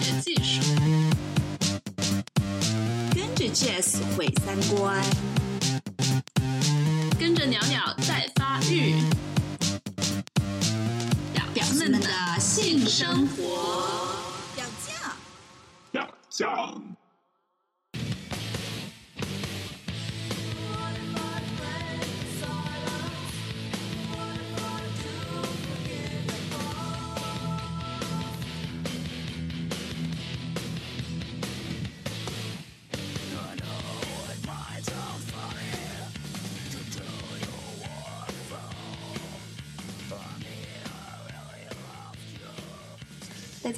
[0.00, 0.62] 学技术，
[3.14, 5.02] 跟着 Jazz 毁三观，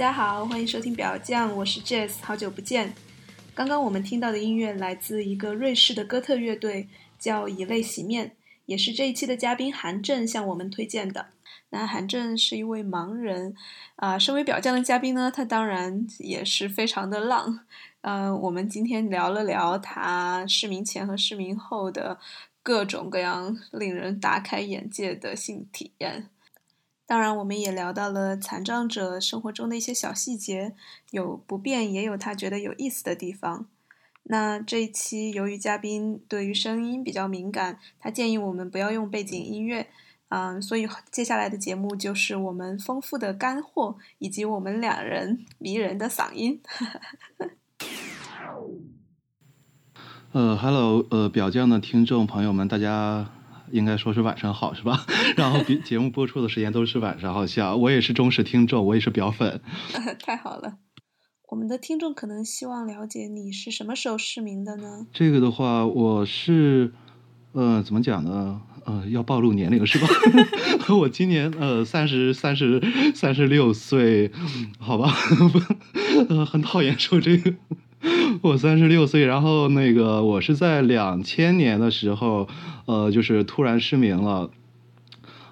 [0.03, 2.93] 大家好，欢迎收听表酱，我是 Jazz，好久不见。
[3.55, 6.89] 刚刚我们听到的音乐来自一个瑞士的哥特乐队，
[7.21, 8.33] 叫以泪洗面，
[8.67, 11.27] 也是这一期的嘉宾韩正向我们推荐的。
[11.71, 13.55] 那韩正是一位盲人，
[13.95, 17.61] 啊，身为表酱的嘉宾呢，他当然也是非常的浪。
[18.01, 22.19] 嗯，我们今天聊了聊他失明前和失明后的
[22.65, 26.29] 各种各样令人大开眼界的性体验。
[27.13, 30.75] 当然，我们也聊到了残障者生活中的一些小细节，
[31.11, 33.67] 有不便，也有他觉得有意思的地方。
[34.23, 39.89] 那这一期由于嘉宾对于声音比较敏感，他建议我们不要用背景音乐，
[40.31, 46.63] 嗯，所以接下来的节目就是我们丰富的干货以及我们两人迷人的嗓音。
[50.33, 53.42] 呃，Hello，呃，表酱的听众朋友们，大家。
[53.73, 55.05] 应该说是晚上好，是吧？
[55.37, 59.61] 然后比节目播出的时间都是晚上，好像我也是忠实听众，我也是表粉。
[60.23, 60.75] 太好了，
[61.49, 65.07] 我们的听众可能希望了解你是什么时候失明的呢？
[65.13, 66.93] 这个的话，我是，
[67.53, 68.63] 呃，怎么讲呢？
[68.85, 70.09] 呃，要暴露年龄是吧？
[70.99, 72.83] 我今年呃三十三十
[73.15, 74.33] 三十六岁，
[74.79, 75.15] 好吧，
[76.29, 77.55] 呃，很讨厌说这个。
[78.43, 82.49] 我三十六岁，然后那个我是在两千年的时候，
[82.87, 84.51] 呃，就是突然失明了，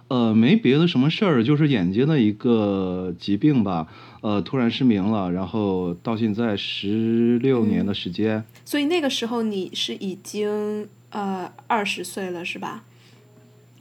[0.09, 3.87] 呃，没别的什么事儿，就是眼睛的一个疾病吧，
[4.21, 8.45] 呃，突然失明了，然后到现在十六年的时间。
[8.65, 12.83] 所以那个时候你是已经呃二十岁了，是吧？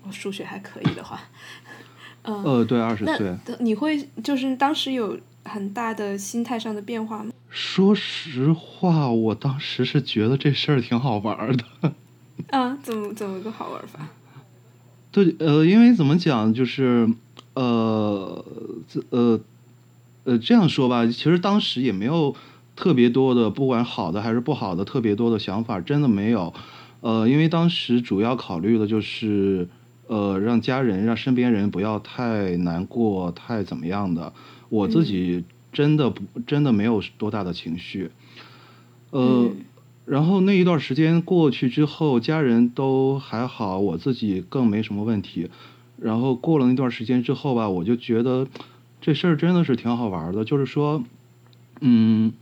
[0.07, 1.19] 我数学还可以的话，
[2.23, 3.35] 嗯，呃，对，二十岁。
[3.59, 7.31] 你会就是当时有很大的心态上的变化吗？
[7.49, 11.93] 说实话，我当时是觉得这事儿挺好玩的。
[12.51, 14.07] 啊，怎么怎么个好玩法？
[15.11, 17.09] 对，呃，因为怎么讲，就是
[17.55, 18.45] 呃，
[19.09, 19.39] 呃，
[20.23, 22.35] 呃，这样说吧，其实当时也没有
[22.75, 26.53] 特别多的，不管好的还是不好的，特别多的想法，真的没有。
[27.01, 29.67] 呃，因为当时主要考虑的就是，
[30.07, 34.31] 呃，让家人、让身边人不要太难过、太怎么样的，
[34.69, 35.43] 我自己。
[35.71, 38.09] 真的不，真的没有多大的情绪，
[39.11, 39.51] 呃，
[40.07, 45.51] 然后那一段时间过去之后，家人都还好，我自己更没什么问题。
[46.01, 48.47] 然后过了那段时间之后吧，我就觉得
[48.99, 51.03] 这事儿真的是挺好玩的，就是说，
[51.81, 52.33] 嗯，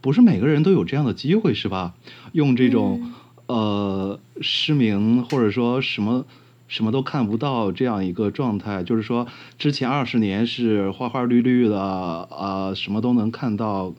[0.00, 1.94] 不是每个人都有这样的机会，是吧？
[2.32, 3.12] 用这种
[3.48, 6.24] 呃失明或者说什么。
[6.70, 9.26] 什么都看不到这样一个状态，就是说，
[9.58, 13.92] 之前二十年是花花绿绿的，啊，什么都能看到，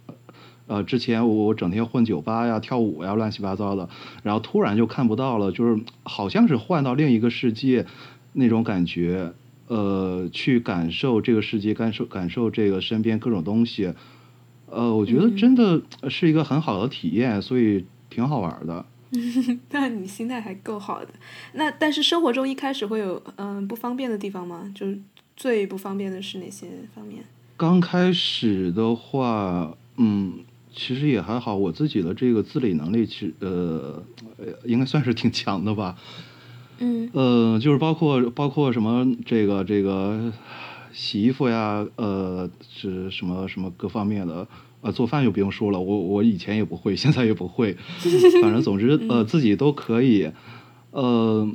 [0.67, 3.89] 呃，之前我整天混酒吧呀、跳舞呀，乱七八糟的，
[4.23, 7.85] 然后突然就看不到了，就是好像是换到另一个世界
[8.31, 9.33] 那种感觉，
[9.67, 13.93] 呃，去感受这个世界，感受感受这个身边各种东西，
[14.67, 18.85] 呃，我觉得真的是一个很好的体验，所以挺好玩的。
[19.71, 21.09] 那你心态还够好的。
[21.53, 24.71] 那但是生活中一开始会有嗯不方便的地方吗？
[24.73, 24.97] 就是
[25.35, 27.23] 最不方便的是哪些方面？
[27.57, 30.39] 刚开始的话，嗯，
[30.73, 31.55] 其实也还好。
[31.55, 34.03] 我自己的这个自理能力，其实呃，
[34.65, 35.95] 应该算是挺强的吧。
[36.79, 37.09] 嗯。
[37.13, 40.33] 呃，就是包括包括什么这个这个
[40.93, 44.47] 洗衣服呀，呃，是什么什么各方面的。
[44.81, 47.77] 呃，做饭就不用说了，我我以前也不会， 现在也不会，
[48.41, 50.31] 反正总之呃自己都可以。
[50.91, 51.49] 呃，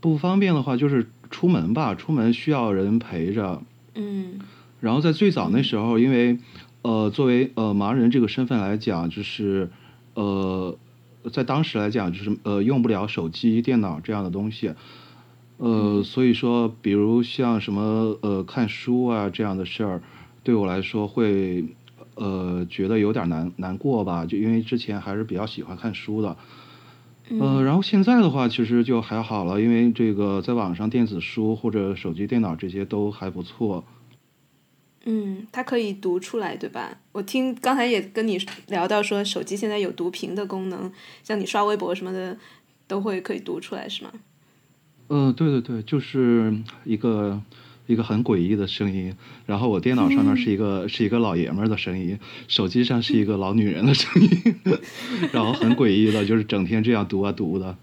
[0.00, 3.62] 不方便的话就是出门吧，出门需要人陪着。
[3.94, 4.40] 嗯。
[4.80, 6.38] 然后在最早那时候，因为
[6.82, 9.70] 呃作为呃盲人这个身份来讲，就是
[10.14, 10.76] 呃
[11.30, 14.72] 在当时来讲就是呃用不了手机、电脑这样的东西。
[15.58, 20.02] 呃，所以说比如像什么呃看书啊这样的事儿，
[20.42, 21.64] 对我来说会。
[22.16, 26.36] 呃，觉得有点难难过吧，就因为之前还是比较喜欢看书的，
[27.40, 33.84] 呃，然后现在的话其实就还好了，因为这个在网上电子书或者手机、电脑这些都还不错。
[35.08, 36.98] 嗯，它可以读出来，对吧？
[37.12, 38.36] 我听刚才也跟你
[38.66, 40.90] 聊到说，手机现在有读屏的功能，
[41.22, 42.36] 像你刷微博什么的，
[42.88, 44.10] 都会可以读出来，是吗？
[45.08, 46.52] 嗯，对对对，就是
[46.82, 47.40] 一个
[47.86, 49.14] 一个很诡异的声音。
[49.46, 52.18] 然后我电脑上面是一个是一个老爷们儿的声音，
[52.48, 54.54] 手机上是一个老女人的声音，
[55.32, 57.76] 然后很诡异的，就是整天这样读啊读的。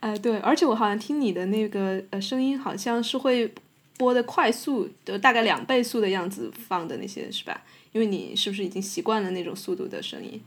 [0.00, 3.52] 呃，对，而且我好像听你的那个呃声音，好像是会
[3.98, 7.62] 播的快速的，大概两倍速的样子放的那些，是吧？
[7.92, 10.40] 因为你是不是已经习惯了那种速度的声音？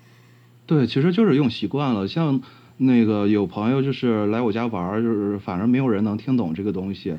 [0.66, 2.08] 对，其实就是用习惯了。
[2.08, 2.42] 像
[2.78, 7.16] 那个有朋友就是来我家玩儿，就是反正没有人能听懂这个东西。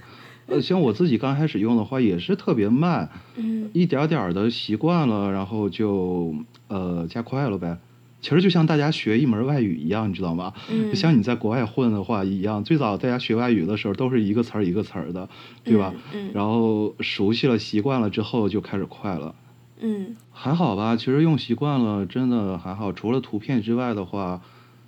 [0.49, 6.35] 呃，像我自己刚开始用的话，也是特别慢，嗯一点点儿的习惯了，然后就
[6.69, 7.79] 呃加快了呗。
[8.21, 10.53] 其实就像大家学一门外语一样，你知道吗？
[10.71, 15.29] 嗯就像你在国外混的话一样，最早大家学外语的时候都是一个词儿一个词儿的，
[15.62, 15.95] 对吧？
[16.12, 19.35] 嗯然后熟悉了、习惯了之后就开始快了。
[19.81, 22.93] 嗯还好吧，其实用习惯了，真的还好。
[22.93, 24.41] 除了图片之外的话，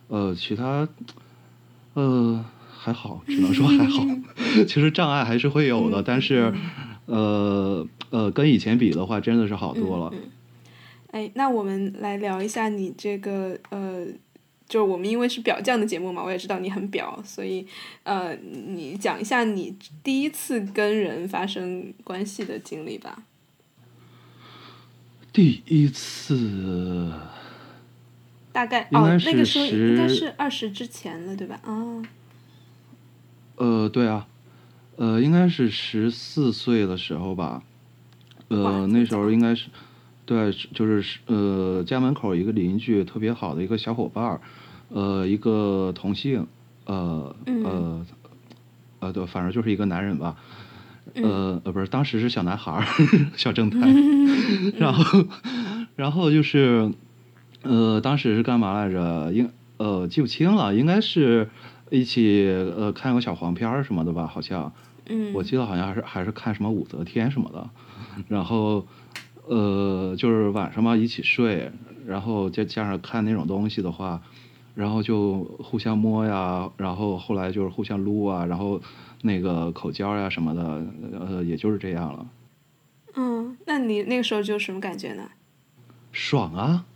[0.08, 0.88] 呃，其他，
[1.94, 2.44] 呃，
[2.82, 4.06] 还好，只能说还好。
[4.66, 6.50] 其实障碍还是会有的，但是，
[7.04, 10.10] 呃呃，跟以前比的话，真的是好多了。
[10.14, 10.20] 嗯
[11.12, 14.06] 哎，那我们来聊一下你这个呃，
[14.68, 17.66] 就是我们因为是表匠的节目嘛，我也知道你很表，所以
[18.04, 23.24] 呃，你讲一下你第一次跟人发生关系的经历吧。
[25.32, 27.12] 第一次，
[28.52, 31.60] 大概哦，那个时候应该是二十之前了，对吧？
[31.64, 32.00] 哦，
[33.60, 34.26] 呃，对啊，
[34.96, 37.62] 呃，应该是十四岁的时候吧。
[38.48, 39.68] 呃，那时候应该是，
[40.24, 44.40] 对，就是呃，家门口一个邻居特别好的一个小伙伴儿，
[44.88, 46.46] 呃，一个同性，
[46.86, 48.06] 呃嗯呃
[49.00, 50.36] 呃，对，反正就是一个男人吧。
[51.14, 52.84] 呃呃，不是，当时是小男孩儿，
[53.36, 53.78] 小正太。
[54.78, 55.24] 然后，
[55.96, 56.90] 然后就是，
[57.62, 59.30] 呃，当时是干嘛来着？
[59.34, 61.48] 应呃记不清了，应该是
[61.90, 62.46] 一起
[62.76, 64.72] 呃看个小黄片儿什么的吧，好像。
[65.12, 67.68] 嗯，我记得好像还是还是看什么武则天什么的，
[68.28, 68.86] 然后
[69.48, 71.72] 呃就是晚上嘛一起睡，
[72.06, 74.22] 然后再加上看那种东西的话，
[74.76, 78.80] 然后就互相摸呀，然后后来就是互相撸啊，然后
[79.22, 80.86] 那个口交呀什么的，
[81.18, 82.28] 呃也就是这样了，
[83.16, 85.28] 嗯，那你那个时候就什么感觉呢？
[86.12, 86.86] 爽啊！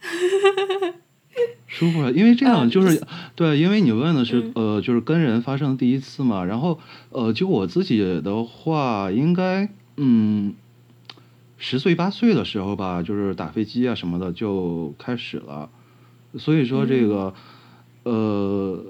[1.66, 3.02] 舒服了，因为这样嗯就是、
[3.34, 4.52] 对，因为你问的是、嗯。
[4.54, 6.78] 呃，就是跟人发生第一次嘛，然后
[7.10, 10.54] 呃，就我自己的话，应该嗯，
[11.58, 15.68] 十岁八岁的时候吧，就是打飞机啊什么的就开始了，
[16.38, 17.34] 所以说这个、
[18.04, 18.84] 呃，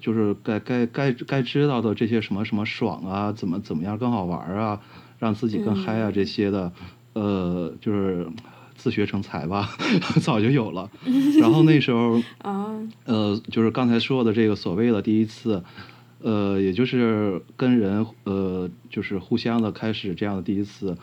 [0.00, 4.80] 就是该该该该知道的这些什么什么爽啊，怎么怎么样更好玩啊，
[5.18, 6.72] 让自己更嗨啊这些的，
[7.14, 8.26] 呃，就是
[8.80, 9.70] 自学成才吧，
[10.22, 10.90] 早就有了。
[11.38, 12.74] 然后那时候， 啊，
[13.04, 15.62] 呃，就是刚才说的这个所谓的第一次，
[16.20, 20.96] 呃，也就是跟人呃，就是互相的开始这样的第一次。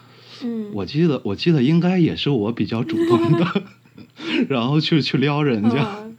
[0.44, 3.64] 嗯，我记得，我记得应该也是我比较主动的，
[4.50, 6.00] 然后去去撩人家。
[6.02, 6.18] 嗯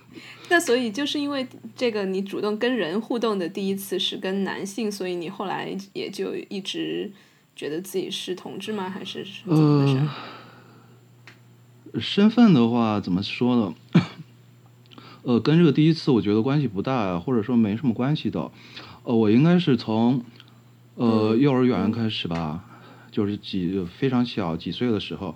[0.50, 1.46] 那所以就是因为
[1.76, 7.12] 这个，你主动跟人互动的第一次是跟男性，所以你后来也就一直
[7.54, 8.88] 觉得自己是同志吗？
[8.88, 9.98] 还是是怎么回事？
[9.98, 10.10] 呃，
[12.00, 14.02] 身份的话怎么说呢？
[15.22, 18.50] 呃，跟这个第一次我觉得关系不大，或者说没什么关系的。
[19.04, 20.24] 呃，我应该是从
[20.94, 22.64] 呃嗯幼儿园开始吧，
[23.10, 25.34] 就是几非常小几岁的时候，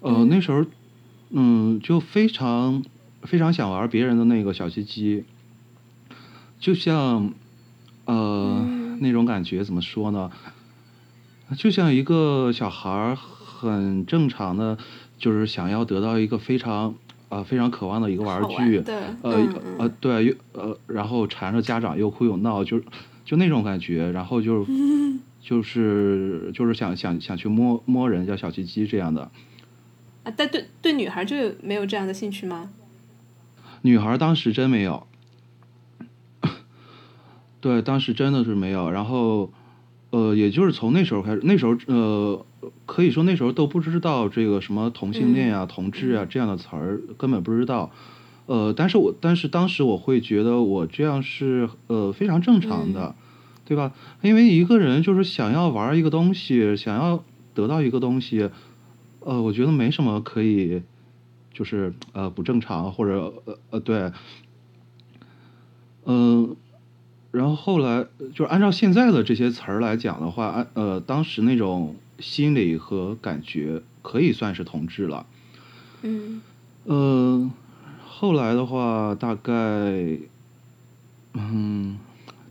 [0.00, 0.64] 呃，那时候
[1.30, 2.82] 嗯就非常
[3.22, 5.24] 非常想玩别人的那个小鸡鸡，
[6.58, 7.32] 就像
[8.06, 8.66] 呃、
[9.00, 10.30] 那种感觉怎么说呢？
[11.56, 14.78] 就像一个小孩儿很正常的，
[15.20, 16.92] 就是想要得到一个非常
[17.28, 19.48] 啊、非常渴望的一个玩具，玩呃、
[19.78, 22.80] 呃对，又呃然后缠着家长又哭又闹，就
[23.24, 24.66] 就那种感觉，然后就
[25.40, 29.30] 就是就是想想想去摸摸人家小鸡鸡这样的。
[30.24, 32.70] 啊，但对对女孩就没有这样的兴趣吗？
[33.82, 35.06] 女孩当时真没有，
[37.60, 38.90] 对，当时真的是没有。
[38.90, 39.52] 然后，
[40.10, 42.44] 呃，也就是从那时候开始，那时候呃，
[42.86, 47.90] 可以说那时候都不知道这个什么同性恋啊、同志啊这样的词儿，根本不知道。
[48.46, 53.14] 呃，但是我但是当时我会觉得我这样是呃非常正常的，
[53.64, 53.92] 对吧？
[54.22, 57.22] 因为一个人就是想要玩一个东西，想要
[57.54, 58.50] 得到一个东西，
[59.20, 60.82] 呃，我觉得没什么可以。
[61.52, 64.12] 就是呃不正常或者呃呃对，
[66.06, 66.56] 嗯、
[67.32, 75.26] 然后后来就是按照现在的这些词儿来讲的话，按呃当时那种心理和感觉可以算是同志了。
[76.02, 76.40] 嗯
[76.84, 77.50] 呃，
[78.06, 79.52] 后来的话，大概，
[81.34, 81.98] 嗯，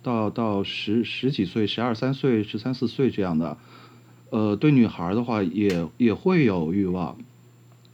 [0.04, 3.58] 到到十十几岁、十二三岁、十三四岁这样的，
[4.30, 7.18] 呃，对女孩儿的话也也会有欲望，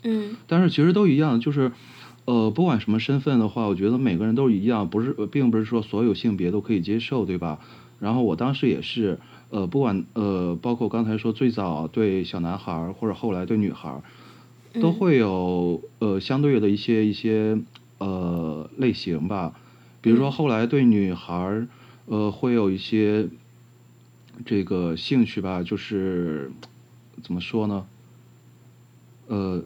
[0.04, 1.72] 嗯但是其实都一样，就是，
[2.26, 7.60] 呃，不管什么身份的话，我觉得每个人都一样，不是，呃并不是说所有性别都可以接受，对吧？
[8.00, 9.20] 然后我当时也是，
[9.56, 14.02] 呃，不管呃，包括刚才说最早对小男孩儿，或者后来对女孩儿，
[14.82, 17.58] 都会有呃相对的一些一些
[18.00, 19.58] 呃类型吧。
[20.02, 21.68] 比如说后来对女孩儿，
[22.08, 23.30] 呃，会有一些
[24.46, 26.52] 这个兴趣吧，就是
[27.24, 27.86] 怎么说呢？
[29.28, 29.64] 呃，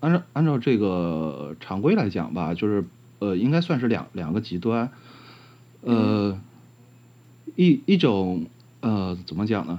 [0.00, 2.82] 按照按照这个常规来讲吧，就是
[3.18, 4.90] 呃，应该算是两两个极端。
[5.82, 6.40] 呃，
[7.56, 8.46] 一一种
[8.80, 9.78] 呃，怎么讲呢？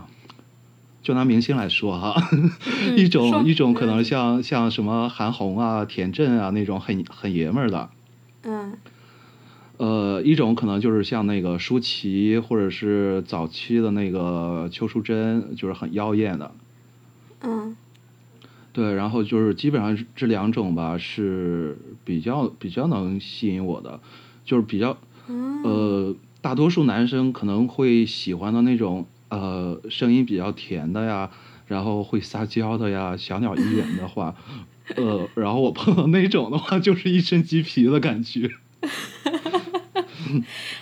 [1.02, 2.30] 就拿明星来说哈，
[2.96, 7.90] 一种一种可能像像什么韩红啊、田震啊那种很很爷们儿的，
[8.44, 8.78] 嗯
[9.78, 16.52] 呃，一种可能就是像那个舒淇，或者是早期的那个邱淑贞，就是很妖艳的。
[17.42, 17.76] 嗯
[18.72, 24.00] 对，然后就是基本上这两种吧，是比较比较能吸引我的，
[24.46, 24.96] 就是比较
[25.28, 31.30] 嗯呃，大多数男生可能会喜欢的那种呃声音比较甜的呀，
[31.68, 34.36] 然后会撒娇的呀，小鸟依人的话，
[34.96, 38.52] 呃，然后我碰到那种的话，就是一身鸡皮的感觉。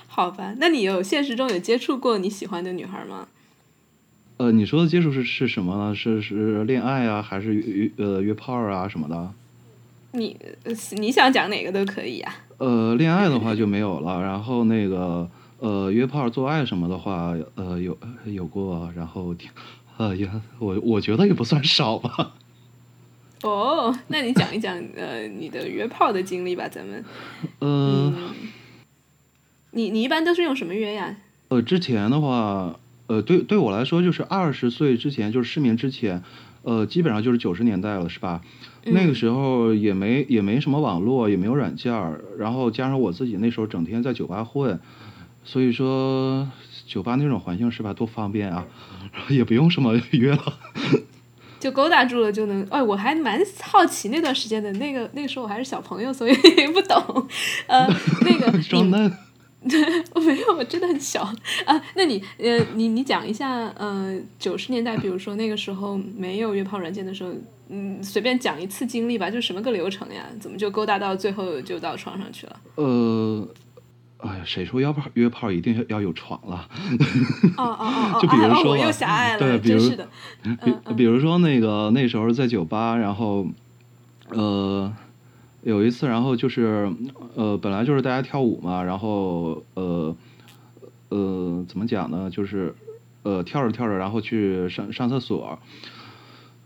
[0.08, 3.28] 好吧，那你有现实中有接触过你喜欢的女孩吗？
[4.38, 5.94] 呃，你说的接触是是什么呢？
[5.94, 9.34] 是是恋爱啊，还是约呃约炮啊什么的？
[10.14, 12.34] 你呃你想讲哪个都可以啊。
[12.58, 19.50] 呃，恋爱的话就没有了，然后那个呃约炮做爱什么的话，呃有有过，然后挺
[19.98, 22.34] 呃也我我觉得也不算少吧。
[23.44, 27.04] 哦，那你讲一讲呃你的约炮的经历吧，咱们。
[27.62, 28.14] 嗯
[29.72, 31.16] 你你一般都是用什么约呀？
[31.50, 36.24] 呃，之前的话，呃对对我来说就是二十岁之前，就是失眠之前，
[36.64, 38.42] 呃基本上就是九十年代了，是吧？
[38.86, 44.80] 那个时候也没也没什么网络，也没有软件儿，然后加上我自己那时候整天在酒吧混，
[45.52, 46.48] 所以说
[46.86, 48.68] 酒吧那种环境是吧，多方便啊，
[49.30, 50.60] 也不用什么约了。
[51.60, 56.34] 就勾搭住了就能，哎，我还蛮好奇那段时间的，那个那个时候我还是小朋友，所以
[56.72, 57.28] 不懂，
[57.66, 57.88] 呃，
[58.22, 59.12] 那个装嫩。
[60.14, 61.24] 我没有，我真的很小
[61.66, 61.82] 啊。
[61.96, 67.32] 那你呃，你你讲一下，呃，九十年代，比如说那个时候没有约炮软件的时候，
[67.70, 70.28] 嗯，随便讲一次经历吧，就什么个流程呀？
[70.40, 72.60] 怎么就勾搭到最后就到床上去了？
[72.76, 73.46] 呃，
[74.20, 76.68] 哎呀，谁说约炮约炮一定要要有床了？
[77.58, 80.08] 哦哦哦哦，就比如说吧我又狭隘对，比如真是的。
[80.64, 83.48] 比比如说那个那时候在酒吧，然后
[84.32, 84.94] 呃
[85.64, 86.92] 有一次，然后就是
[87.36, 90.16] 呃本来就是大家跳舞嘛，然后呃
[91.10, 92.30] 呃怎么讲呢？
[92.30, 92.76] 就是
[93.24, 95.58] 呃跳着跳着，然后去上上厕所，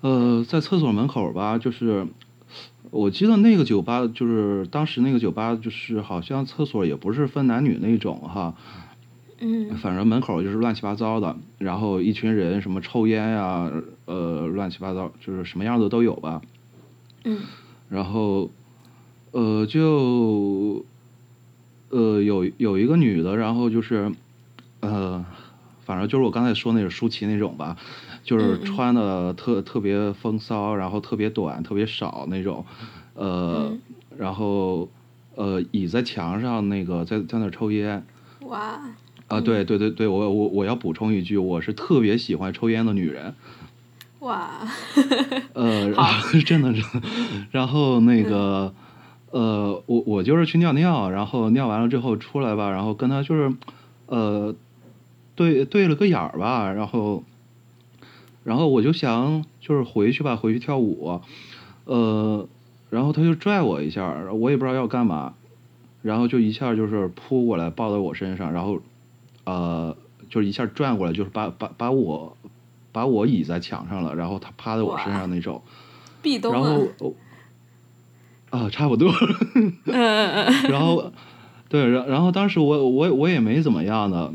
[0.01, 2.07] 呃在厕所门口吧，就是
[2.93, 8.53] 我记得那个酒吧就是当时那个酒吧就是好像厕所也不是分男女那种哈，
[9.39, 13.71] 嗯反正门口就是乱七八糟的，然后一群人什么抽烟呀、
[14.05, 16.41] 呃，乱七八糟，就是什么样的都有吧。
[17.25, 17.39] 嗯
[17.89, 18.49] 然后，
[19.31, 20.83] 呃，就，
[21.89, 24.11] 呃，有有一个女的，然后就是，
[24.79, 25.23] 呃，
[25.85, 27.77] 反正就是我刚才说那个舒淇那种吧，
[28.23, 32.65] 就是穿的特特别风骚，然后特别短，特别少那种，
[33.15, 33.79] 呃，嗯。
[34.15, 34.87] 然后
[35.35, 38.05] 呃倚在墙上那个在在那抽烟。
[38.41, 38.79] 哇，
[39.27, 43.33] 啊，对对对对，我我我要补充一句，我是特别喜欢抽烟的女人，
[44.19, 44.51] 哇，
[45.53, 46.83] 呃， 然后真的是，
[47.51, 48.71] 然后那个，
[49.31, 53.51] 呃，我我就是去尿尿，然后尿完了之后出来吧，然后跟他就是，
[54.05, 54.53] 呃，
[55.35, 57.23] 对对了个眼儿吧，然后，
[58.43, 61.21] 然后我就想就是回去吧，回去跳舞，
[61.85, 62.47] 呃，
[62.89, 65.33] 然后他就拽我一下，我也不知道要干嘛，
[66.01, 68.79] 然后就一下就是扑过来抱在我身上，然后，
[69.45, 69.95] 呃，
[70.29, 72.35] 就是一下转过来，就是把把把我
[72.91, 75.61] 把我倚在墙上了，然后他趴在我身上那种，
[76.21, 77.13] 壁咚啊然后，我
[78.49, 79.11] 啊，差不多，
[79.55, 81.11] 嗯嗯嗯， 然后
[81.69, 84.31] 对，然然后当时我我我也没怎么样的，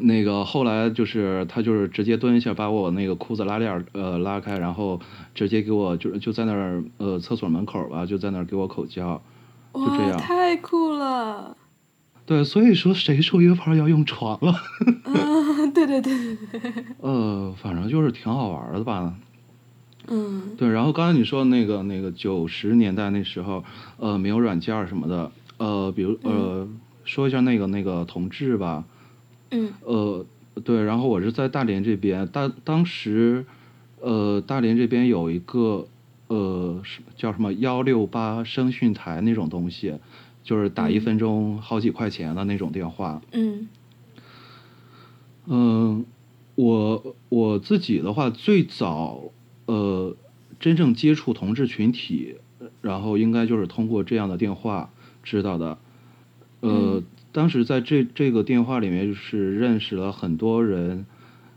[0.00, 5.00] 那个后来就是他就是直接蹲一下把我那个裤子拉链呃拉开，然后
[5.34, 9.20] 直接给我就就在那儿呃厕所门口吧，就在那儿给我口交，
[9.72, 11.56] 就这哇，样太酷了！
[12.26, 14.54] 对，所以说谁说约炮要用床了？
[15.04, 19.14] 嗯，对对对对对， 呃，反正就是挺好玩的吧。
[20.08, 23.64] 嗯对，然后刚才你说那个那个九十年代那时候，
[23.98, 26.68] 呃，没有软件什么的，呃，比如呃，
[27.04, 28.84] 说一下那个那个同志吧，
[29.56, 30.26] 嗯呃，
[30.62, 33.44] 对，然后我是在大连这边，当当时，
[34.00, 35.86] 呃，大连这边有一个
[36.28, 36.80] 呃
[37.16, 39.94] 叫什么幺六八声讯台那种东西，
[40.42, 43.20] 就是打一分钟好几块钱的那种电话。
[43.32, 43.68] 嗯
[45.46, 46.04] 嗯，
[46.56, 49.30] 我我自己的话，最早
[49.66, 50.16] 呃
[50.58, 52.36] 真正接触同志群体，
[52.82, 54.90] 然后应该就是通过这样的电话
[55.22, 55.78] 知道的。
[56.60, 57.04] 呃，嗯
[57.36, 61.04] 当时在这这个电话里面，就是认识了很多人，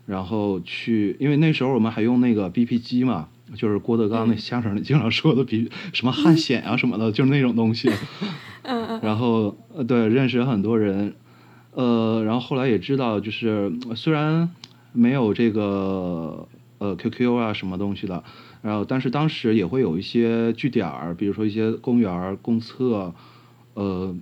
[0.05, 7.89] 然后去，因为那时候我们还用那个 BP 机嘛，就是郭德纲那嗯相声里经常说的 B 什么汉显啊什么的，就是那种东西。
[8.63, 11.13] 嗯嗯然后呃，对，认识很多人，
[11.71, 14.49] 呃，然后后来也知道，就是呃虽然
[14.91, 16.45] 没有这个
[16.79, 18.21] 呃 QQ 啊什么东西的，
[18.61, 23.13] 然后但是当时也会有一些据点儿，比如说一些公园儿、公厕，
[23.75, 24.13] 呃，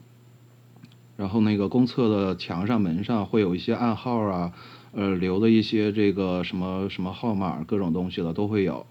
[1.18, 4.54] 然后那个公厕的墙上、门上会有一些暗号啊，
[4.94, 8.86] 呃，留的一些这个什么什么号码，各种东西的都会有。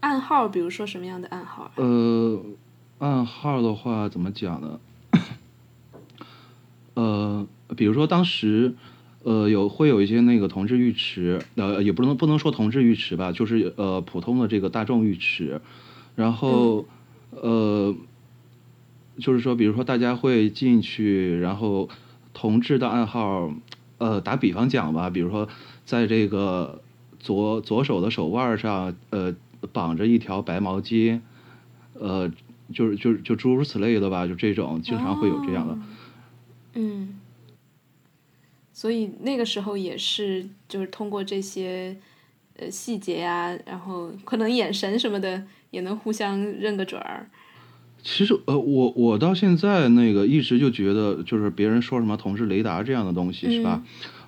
[0.00, 1.72] 暗号，比如说什么样的暗号啊？
[1.74, 2.40] 呃，
[2.98, 4.80] 暗号的话怎么讲呢？
[6.94, 7.46] 呃，
[7.76, 8.74] 比如说当时，
[9.24, 15.60] 呃，有会有一些那个同志浴池，呃，也不能不能说同志浴池吧，就是呃普通的这个大众浴池，
[16.14, 16.86] 然后、
[17.30, 17.94] 呃，
[19.20, 21.88] 就是说，比如说大家会进去，然后
[22.32, 23.52] 同志的暗号，
[23.98, 25.48] 呃，打比方讲吧，比如说
[25.84, 26.80] 在这个
[27.18, 29.34] 左左手的手腕上，呃，
[29.72, 31.20] 绑着一条白毛巾，
[31.94, 32.30] 呃，
[32.72, 35.78] 就是就是就诸如此类的吧，就这种经常会有这样的。
[36.74, 37.18] 嗯，
[38.72, 41.96] 所以那个时候也是，就是通过这些
[42.56, 47.28] 呃细节呀、然后可能眼神什么的，也能互相认个准儿。
[48.02, 53.82] 其实呃，我我到现在那个一直就觉得，就是别人说什么同事雷达这样的东西是吧？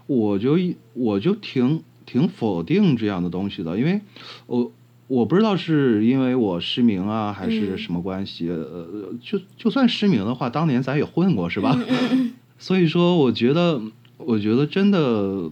[0.06, 4.00] 我就一我就挺挺否定这样的东西的，因为
[4.46, 4.72] 我
[5.06, 8.48] 我不知道是因为我失明啊，还是嗯什么关系。
[8.48, 11.78] 呃，就就算失明的话，当年咱也混过是吧？
[12.58, 13.80] 所以说，我觉得
[14.18, 15.50] 我觉得真的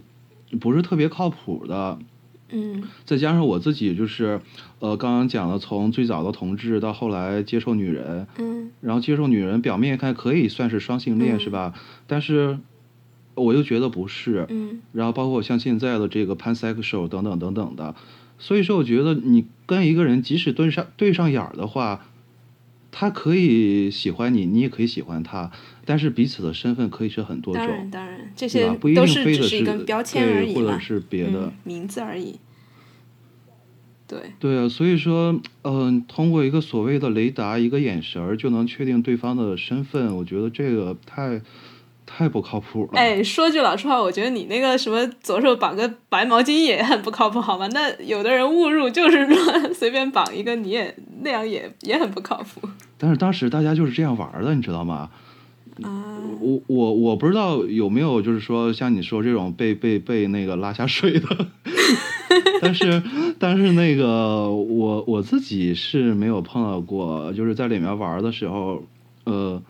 [0.59, 1.97] 不是特别靠谱的。
[2.51, 4.41] 嗯再加上我自己就是，
[4.79, 11.73] 呃，刚刚讲了，从最早的同志到后来接受女人，嗯然后接受女人，表面看可以算是双性恋、嗯是吧？
[12.07, 12.59] 但是
[13.35, 14.45] 我又觉得不是。
[14.49, 17.95] 嗯然后包括像现在的这个 pansexual 等等等等的，
[18.37, 22.05] 所以说我觉得你跟一个人即使对上对上眼儿的话，
[22.91, 25.51] 他可以喜欢你，你也可以喜欢他，
[25.85, 28.77] 但是彼此的身份可以是很多种当然种，当然，这些吧？
[28.79, 31.45] 不一定非得只是一个标签而已或者是别的。
[31.45, 32.39] 嗯、名字而已。
[34.07, 41.39] 对，对啊，所以说，嗯、通过一个所谓的雷达，一个眼神儿就能确定对方的身份，我觉得这个太
[42.07, 42.99] 太不靠谱了。
[42.99, 47.67] 哎，说句老实话，我觉得你那个什么左手绑个白毛巾也很不靠谱，好吗？
[47.67, 55.09] 那有的人误入就是乱随便绑一个，你也那样也也很不靠谱 但是当时大家就是这样玩儿的，你知道吗？
[55.83, 56.15] 啊。
[56.41, 61.47] 我我我不知道有没有就是说像你说这种被被被那个拉下水的，
[62.61, 63.03] 但是
[63.39, 68.83] 但是那个我我自己是没有碰到过，就是在里面玩的时候，
[69.25, 69.61] 呃，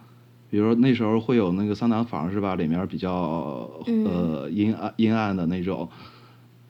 [0.51, 2.55] 比如说那时候会有那个桑拿房是吧？
[2.55, 5.89] 里面比较呃阴暗阴暗的那种，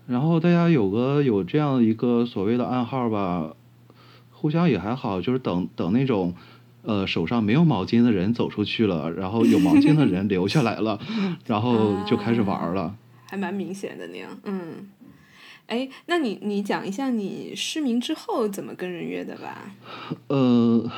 [0.07, 3.53] 然后大家有个有这样一个所谓的暗号吧，
[4.39, 6.33] 互相也还好，就是等等那种。
[6.81, 10.97] 呃，手上没有毛巾的人走出去了，然后有毛巾的人留下来了，
[11.45, 12.95] 然后就开始玩了。
[13.25, 14.89] 还蛮明显的那样，嗯。
[15.67, 19.75] 哎，那你你讲一下你失明之后怎么跟人约的吧？
[20.27, 20.89] 呃，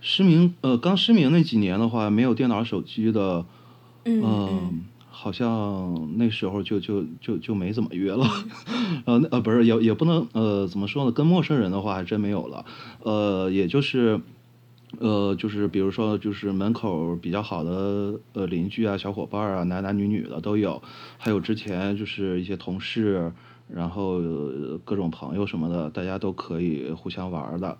[0.00, 3.44] 失明，呃，刚失明那几年的话，没有电脑、手机的，
[4.06, 4.82] 嗯
[5.22, 8.26] 好像那时候就就就就没怎么约了，
[9.06, 11.12] 呃那呃不是也也不能呃怎么说呢？
[11.12, 12.64] 跟陌生人的话还真没有了，
[13.04, 14.20] 呃也就是
[14.98, 20.82] 呃就是比如说就是门口比较好的呃邻居啊小伙伴啊男男女女的都有，
[21.18, 23.32] 还有之前就是一些同事，
[23.68, 27.78] 然后、呃各种朋友什么的，大家都可以互相玩儿的。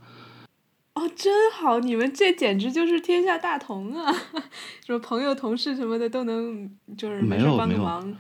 [0.95, 1.81] 哦，真好！
[1.81, 4.13] 你们这简直就是天下大同啊！
[4.85, 8.17] 什么朋友、同事什么的都能，就是没事有没有帮个忙。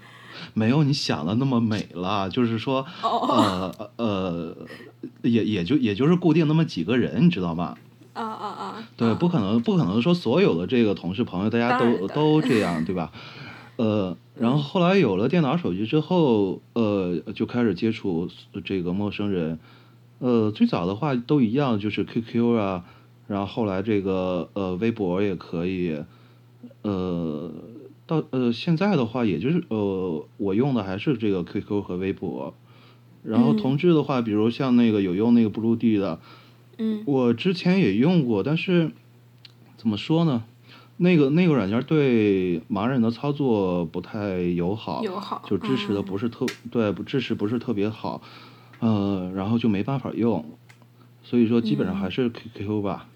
[0.54, 4.56] 没有你想的那么美了，就是说，哦呃呃，
[5.20, 7.76] 也也就也就是固定那么几个人，你知道吗？
[8.14, 8.88] 啊啊啊！
[8.96, 13.12] 对，啊不可能，不可能说所有的这个同事朋友大家都都这样，对吧？
[13.76, 18.26] 呃， 然后后来有了电脑手机之后，呃，就开始接触
[18.64, 19.58] 这个陌生人。
[20.22, 22.84] 呃，最早的话都一样，就是 QQ 啊，
[23.26, 25.98] 然后后来这个呃微博也可以，
[26.82, 27.50] 呃，
[28.06, 32.54] 到呃现在的话，也就是呃我用的还是这个 QQ 和微博。
[33.24, 36.20] 然后嗯同志的话，比如像那个有用那个 Blue D 的，
[36.78, 38.92] 嗯我之前也用过，但是
[39.76, 40.44] 怎么说呢？
[40.98, 48.22] 那个那个软件对盲人的操作不太友好，友好就支持的嗯不是特、对，不支持不是特别好，
[48.82, 50.44] 呃，然后就没办法用，
[51.22, 53.08] 所以说基本上还是 QQ 吧。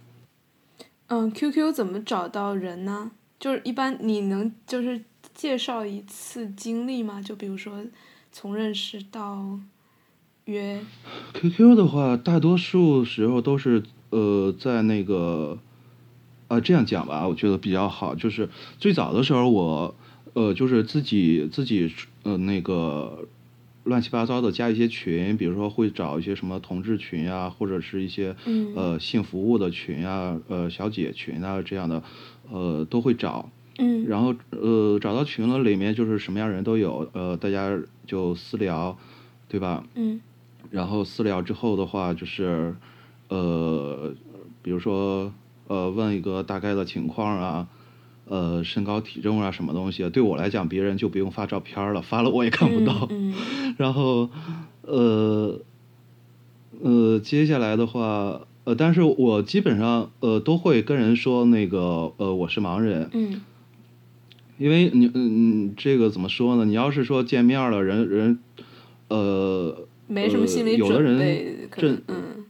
[1.09, 3.11] 嗯，QQ 怎么找到人呢？
[3.41, 5.03] 就是一般你能就是
[5.35, 7.21] 介绍一次经历吗？
[7.21, 7.85] 就比如说
[8.31, 9.59] 从认识到
[10.45, 10.81] 约
[11.35, 15.59] ，QQ 的话，大多数时候都是呃在那个
[16.47, 18.15] 啊这样讲吧，我觉得比较好。
[18.15, 18.49] 就是
[18.79, 19.95] 最早的时候我，
[20.35, 23.27] 呃就是自己自己呃那个
[23.87, 32.03] 乱七八糟的加一些群，比如说会找一些什么同志群啊，或者是一些嗯呃性服务的群啊，呃小姐群啊这样的，
[32.51, 33.49] 呃都会找。
[33.79, 38.97] 嗯然后呃找到群了，里面就是什么样人都有，呃大家就私聊，
[39.49, 39.85] 对吧？
[39.95, 40.21] 嗯
[40.71, 42.75] 然后私聊之后的话，就是，
[43.29, 44.13] 呃，
[44.63, 45.33] 比如说，
[45.69, 47.69] 呃，问一个大概的情况啊，
[48.29, 50.11] 呃，身高体重啊，什么东西啊？
[50.11, 53.07] 对我来讲，别人就不用发照片了，发了我也看不到。
[53.11, 53.33] 嗯
[53.79, 54.29] 然后，
[54.83, 55.61] 呃，
[56.83, 63.41] 呃，接下来的话，呃，但是我基本上呃都会跟人说那个呃我是盲人，嗯
[64.59, 66.65] 因为你嗯这个怎么说呢？
[66.65, 68.39] 你要是说见面了，人人
[69.09, 71.19] 呃没什么心理呃有的人
[72.09, 72.45] 嗯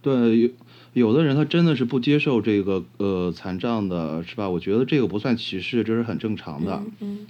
[0.00, 0.54] 对，
[0.96, 4.48] 有有的人他真的是不接受这个呃残障的，是吧？
[4.48, 6.82] 我觉得这个不算歧视，这是很正常的。
[7.00, 7.26] 嗯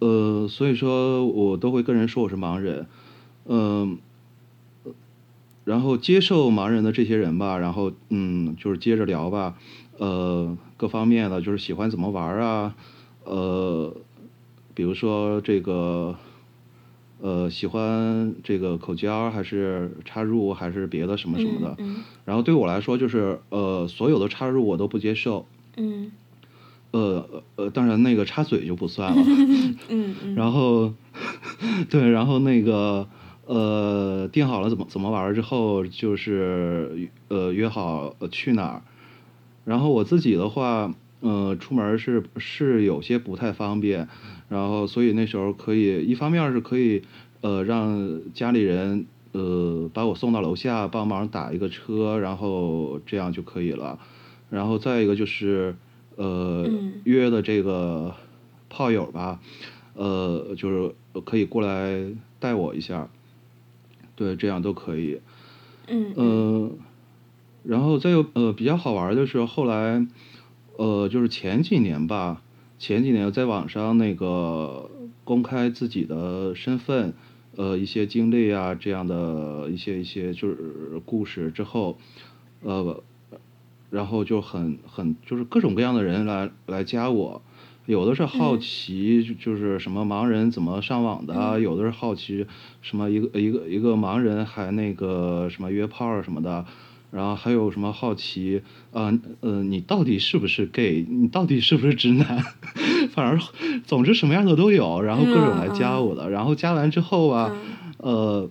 [0.00, 2.88] 嗯呃，所以说我都会跟人说我是盲人，
[3.44, 3.98] 嗯、
[5.64, 9.56] 然后接受盲人的这些人吧，然后嗯，就是接着聊吧，
[9.98, 12.74] 呃，各方面的就是喜欢怎么玩儿啊，
[13.22, 13.96] 呃，
[14.74, 16.16] 比如说这个。
[17.20, 26.10] 呃，喜欢这个口交还是插入还是别的什么什么的，嗯然后对我来说就是呃，所有的插入我都不接受，嗯
[26.92, 29.22] 呃呃，当然那个插嘴就不算了。
[29.88, 30.92] 嗯嗯 然后，
[31.90, 33.06] 对，然后那个
[33.46, 38.82] 呃，定好了怎么怎么玩之后，就是呃约好呃去哪儿。
[39.64, 44.08] 然后我自己的话，呃，出门是是有些不太方便，
[44.48, 47.02] 然后所以那时候可以一方面是可以
[47.40, 53.98] 呃让家里人呃把我送到楼下帮忙打一个车，然后这样就可以了。
[54.48, 55.74] 然后再一个就是
[56.16, 58.14] 呃、嗯约的这个
[58.70, 59.40] 炮友吧，
[59.94, 62.04] 呃，就是可以过来
[62.38, 63.08] 带我一下，
[64.14, 65.20] 对，这样都可以。
[65.88, 66.70] 嗯呃，
[67.64, 70.06] 然后再有呃比较好玩的是后来，
[70.76, 72.42] 呃，就是前几年吧，
[72.78, 74.90] 前几年在网上那个
[75.24, 77.14] 公开自己的身份，
[77.56, 81.98] 呃，一些经历啊，这样的一些一些就是故事之后，
[82.62, 83.02] 呃，
[83.90, 87.42] 然后就很很就是各种各样的人来来加我。
[87.86, 92.44] 有的是好奇，就就是什么盲人怎么上网的啊；嗯有的是好奇
[92.82, 96.66] 什么一个一个一个盲人还那个什么约炮儿什么的，
[97.16, 101.06] 然后还有什么好奇啊呃你到底是不是 gay？
[101.08, 102.44] 你到底是不是直男？
[103.14, 107.64] 反正总之什么样的都有，然后各种来加我的，然后加完之后啊，嗯
[107.98, 108.50] 呃，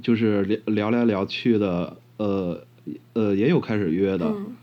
[0.00, 2.64] 就是聊聊来聊去的，呃
[3.14, 4.54] 呃也有开始约的，嗯，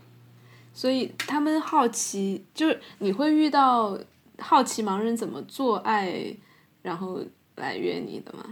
[0.72, 3.98] 所以他们好奇，就是你会遇到
[4.38, 6.34] 好奇盲人怎么做爱，
[6.80, 7.20] 然后
[7.56, 8.44] 来约你的吗？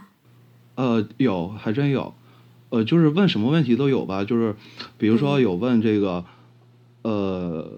[0.75, 2.13] 呃，有，还真有，
[2.71, 4.55] 呃，就是问什么问题都有吧，就是
[4.97, 6.25] 比如说嗯有问这个，
[7.03, 7.69] 呃，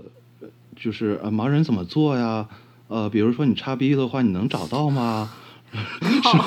[0.77, 2.49] 就是呃盲人怎么做呀？
[2.89, 5.31] 呃，比如说你插逼的话，你能找到吗？
[5.73, 6.45] 是吧？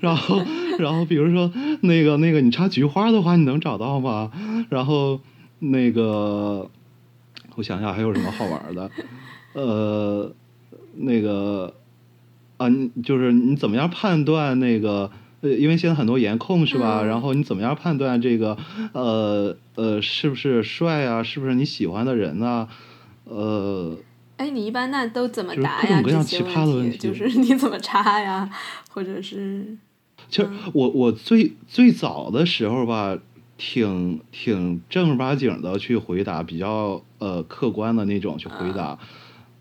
[0.00, 0.42] 然后，
[0.78, 4.32] 然后比如说那个那个你插菊花的话，你能找到吗？
[4.68, 5.20] 然后
[5.60, 6.68] 那个，
[7.54, 8.90] 我想想还有什么好玩的，
[9.52, 10.32] 呃，
[10.96, 11.72] 那个
[12.56, 15.12] 啊，你就是你怎么样判断那个？
[15.46, 17.02] 呃，因为现在很多颜控是吧？
[17.02, 18.56] 嗯然后你怎么样判断这个
[18.92, 21.22] 呃呃是不是帅啊？
[21.22, 22.68] 是不是你喜欢的人啊？
[23.24, 23.96] 呃，
[24.36, 26.02] 哎，你一般那都怎么就是答呀？
[26.02, 28.48] 各种各样奇葩的问题就是你怎么插呀，
[28.90, 29.76] 或者是
[30.28, 33.18] 其实我我最最早的时候吧，
[33.58, 38.98] 挺挺正儿八经的去回答，比较呃客观的那种去回答。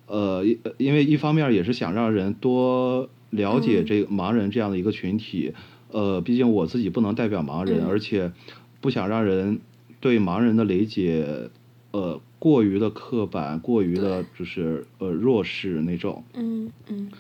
[0.08, 5.54] 呃，因因为一方面也是想让人多了解这个盲人这样的一个群体。
[5.92, 8.34] 呃，毕竟我自己不能代表盲人，而且
[8.82, 9.62] 不想让人
[10.02, 11.50] 对盲人的理解
[11.92, 16.24] 呃过于的刻板，过于的就是呃弱势那种。
[16.34, 17.12] 嗯嗯。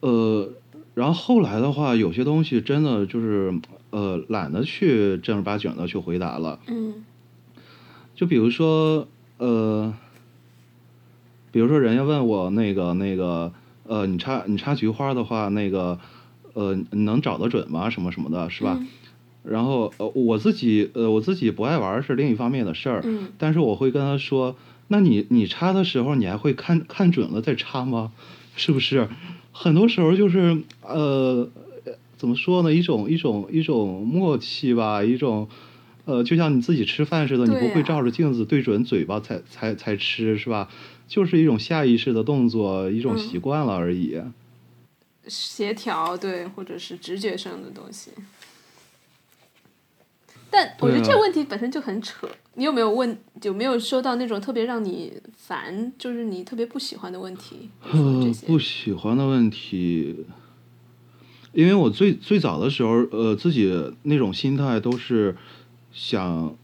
[0.00, 0.50] 呃，
[0.94, 3.58] 然后后来的话，有些东西真的就是
[3.90, 6.60] 呃懒得去正儿八经的去回答了。
[6.68, 7.04] 嗯。
[8.14, 9.92] 就比如说呃，
[11.50, 13.52] 比如说人家问我那个那个
[13.84, 15.98] 呃，你插你插菊花的话，那个。
[16.58, 17.88] 呃，能找得准吗？
[17.88, 18.76] 什么什么的，是吧？
[19.44, 23.00] 然后呃，我自己呃，我自己不爱玩是另一方面的事儿。
[23.04, 23.28] 嗯。
[23.38, 24.56] 但是我会跟他说，
[24.88, 28.10] 那你你插的时候，你还会看看准了再插吗？
[28.56, 29.08] 是不是？
[29.52, 31.48] 很多时候就是呃，
[32.16, 32.74] 怎么说呢？
[32.74, 35.48] 一种一种一种默契吧，一种
[36.06, 40.68] 呃，就像你自己吃饭似的，你不会照着镜子对准嘴巴才才才吃，是吧？
[41.06, 44.20] 就是一种下意识的动作，一种习惯了而已。
[45.28, 48.10] 协调对，或者是直觉上的东西，
[50.50, 52.28] 但我觉得这个问题本身就很扯。
[52.54, 53.16] 你有没有问？
[53.42, 57.70] 有没有收到那种特别让你烦，就是你特别不喜欢的问题？
[57.82, 60.26] 呃，不喜欢的问题，
[61.52, 65.36] 因为我最最早的时候，呃，自己那种心态都是
[65.92, 66.56] 想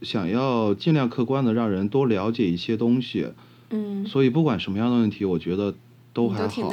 [0.00, 3.32] 想要尽量客观的让人多了解一些东西。
[3.70, 5.74] 嗯，所以不管什么样的问题，我觉得。
[6.12, 6.70] 都还好，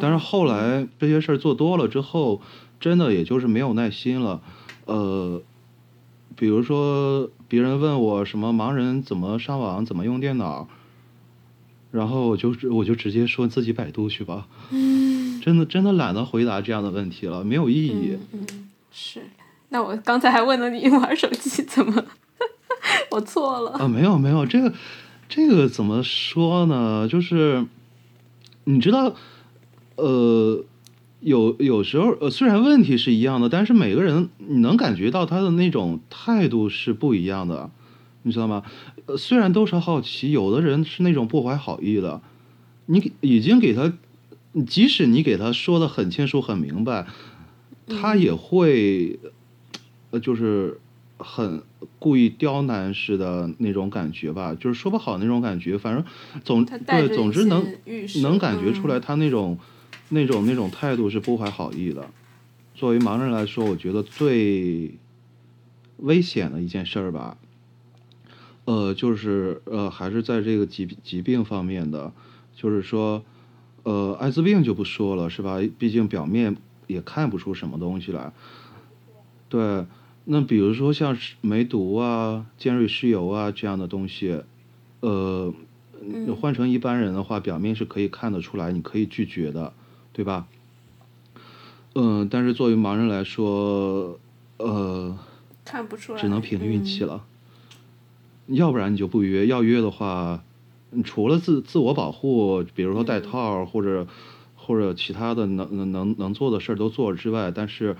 [0.00, 2.40] 但是后来这些事儿做多了之后，
[2.80, 4.40] 真的也就是没有耐心了。
[4.86, 5.42] 呃，
[6.36, 10.68] 比如说别人问我什么盲人怎么上网、怎么用电脑，
[11.90, 14.46] 然后我就我就直接说自己百度去吧。
[14.70, 18.16] 嗯，真的真的懒得回答这样的问题了，没有意义。
[18.32, 19.22] 嗯，是。
[19.68, 22.02] 那我刚才还问了你 玩手机怎么，
[23.10, 23.72] 我错了。
[23.72, 24.72] 啊，没有没有，这个
[25.28, 27.06] 这个怎么说呢？
[27.06, 27.66] 就是。
[28.70, 29.14] 你知道，
[29.96, 30.62] 呃，
[31.20, 37.70] 有有时候，呃，虽然问题是一样的，但是每个人你能感觉到他的那种态度是不一样的，
[38.24, 38.62] 你知道吗？
[39.06, 42.20] 呃，虽然都是好奇，有的人是那种不怀好意的，
[42.84, 43.90] 你已经给他，
[44.66, 47.06] 即使你给他说的很清楚、很明白，
[47.86, 49.18] 他也会，
[50.10, 50.78] 呃，就是。
[51.18, 51.62] 很
[51.98, 56.04] 故意刁难似的那种感觉吧，就是说不好那种感觉，反正
[56.44, 57.66] 总对，总之能
[58.22, 59.58] 能感觉出来他那种
[60.10, 62.08] 那种那种态度是不怀好意的。
[62.74, 64.94] 作为盲人来说，我觉得最
[65.96, 67.36] 危险的一件事儿吧，
[68.64, 72.12] 呃，就是呃，还是在这个疾疾病方面的，
[72.54, 73.24] 就是说，
[73.82, 75.58] 呃，艾滋病就不说了，是吧？
[75.76, 78.32] 毕竟表面也看不出什么东西来，
[79.48, 79.84] 对。
[80.30, 84.42] 那比如说像梅毒啊、尖锐湿疣啊这样的东西，
[85.00, 85.54] 呃，
[86.38, 89.72] 换成一般人的话，表面是可以看得出来，你可以拒绝的，
[90.12, 90.46] 对吧？
[91.94, 94.20] 嗯，但是作为盲人来说，
[94.58, 95.18] 呃，
[95.64, 97.24] 看不出来，只能凭运气了。
[98.48, 100.44] 要不然你就不约，要约的话，
[101.04, 104.06] 除了自自我保护，比如说戴套或者
[104.54, 107.96] 或者其他的能能能能做的事儿都做了之外，但是，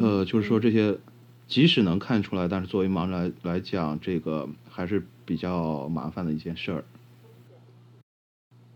[0.00, 0.98] 呃，就是说这些。
[1.46, 6.84] 即使能看出来，但是作为盲人来来讲，这个还是比较麻烦的一件事儿。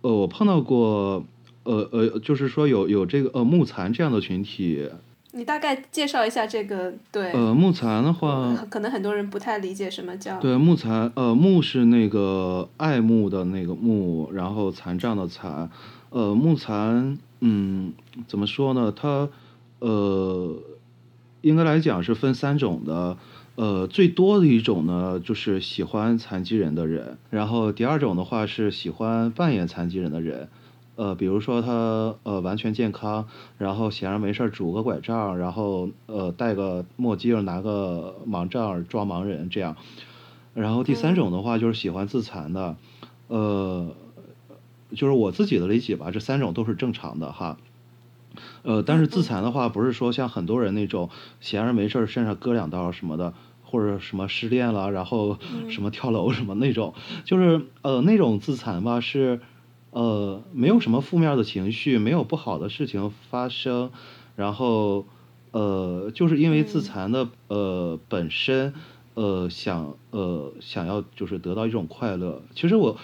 [0.03, 1.25] 呃，我碰到过，
[1.65, 4.89] 呃呃，就是说有有这个呃木残这样的群体。
[5.33, 7.33] 你大概介绍一下这个对。
[7.33, 10.39] 呃，木残的话，可能很多人不太理解什么叫。
[10.39, 15.71] 对，木残，呃，木是那个爱慕的那个慕，然后残障的残，
[16.11, 17.93] 呃，木残，嗯，
[18.27, 18.93] 怎么说呢？
[18.95, 19.29] 它，
[19.81, 20.55] 呃。
[21.41, 23.17] 应该来讲是分三种的，
[23.55, 30.49] 呃，最多的一种呢就是喜欢残疾人的人，然后第二种的话是喜欢扮演残疾人的人，
[30.97, 39.77] 呃，比如说他呃完全健康，然后闲着没事儿拄个拐杖，然后呃戴个墨镜，拿个盲杖装盲人这样，
[40.55, 42.77] 然后第三种的话就是喜欢自残的，
[43.29, 43.95] 呃，
[44.91, 47.57] 就是我自己的理解吧，这三种都是正常的哈。
[48.63, 51.09] 呃，但是自残的话，不是说像很多人那种
[51.41, 56.95] 闲着没事儿身上割两刀什么的，或者什么失恋了，然后什么跳楼什么那种，
[57.25, 59.41] 就是呃那种自残吧，是
[59.91, 63.91] 呃没有什么负面的情绪，没有不好的事情发生，
[64.37, 65.07] 然后
[65.53, 68.75] 呃就是因为自残的呃本身
[69.15, 72.43] 呃想呃想要就是得到一种快乐。
[72.55, 72.97] 其实我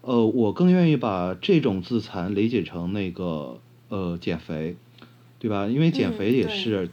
[0.00, 4.76] 呃我更愿意把这种自残理解成那个呃减肥。
[5.42, 5.66] 对吧？
[5.66, 6.88] 因为减肥也是，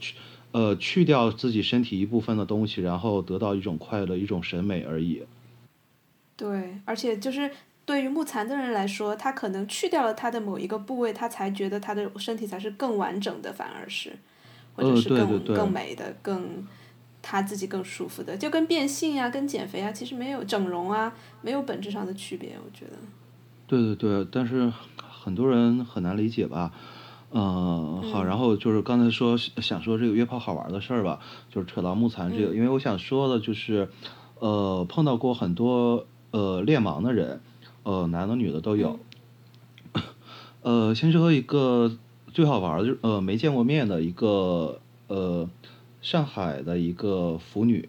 [0.50, 5.22] 呃去掉自己身体一部分的东西，然后得到一种快乐、一种审美而已。
[6.36, 7.48] 对，而且就是
[7.84, 14.18] 对于木残的人来说，他可能去掉了他的某一个部位，他才觉得他的身体才是更完整的，反而是，
[14.74, 16.66] 或者是更、呃对对对更美的、更
[17.22, 22.96] 他自己更舒服的，就跟变性啊、跟减肥啊，其实没有整容啊，没有本质上的区别，我觉得。
[23.68, 26.72] 对对对，但是很多人很难理解吧？
[27.32, 33.88] 嗯，好，然后就是刚才说想说这个约炮好玩的事儿吧，就是扯到木残这个，因为我想说的就是，
[34.40, 37.40] 呃，碰到过很多呃恋盲的人，
[37.84, 38.98] 呃，男的女的都有。
[40.62, 41.96] 呃，先说一个
[42.32, 45.48] 最好玩的，就是呃没见过面的一个呃
[46.02, 47.88] 上海的一个腐女。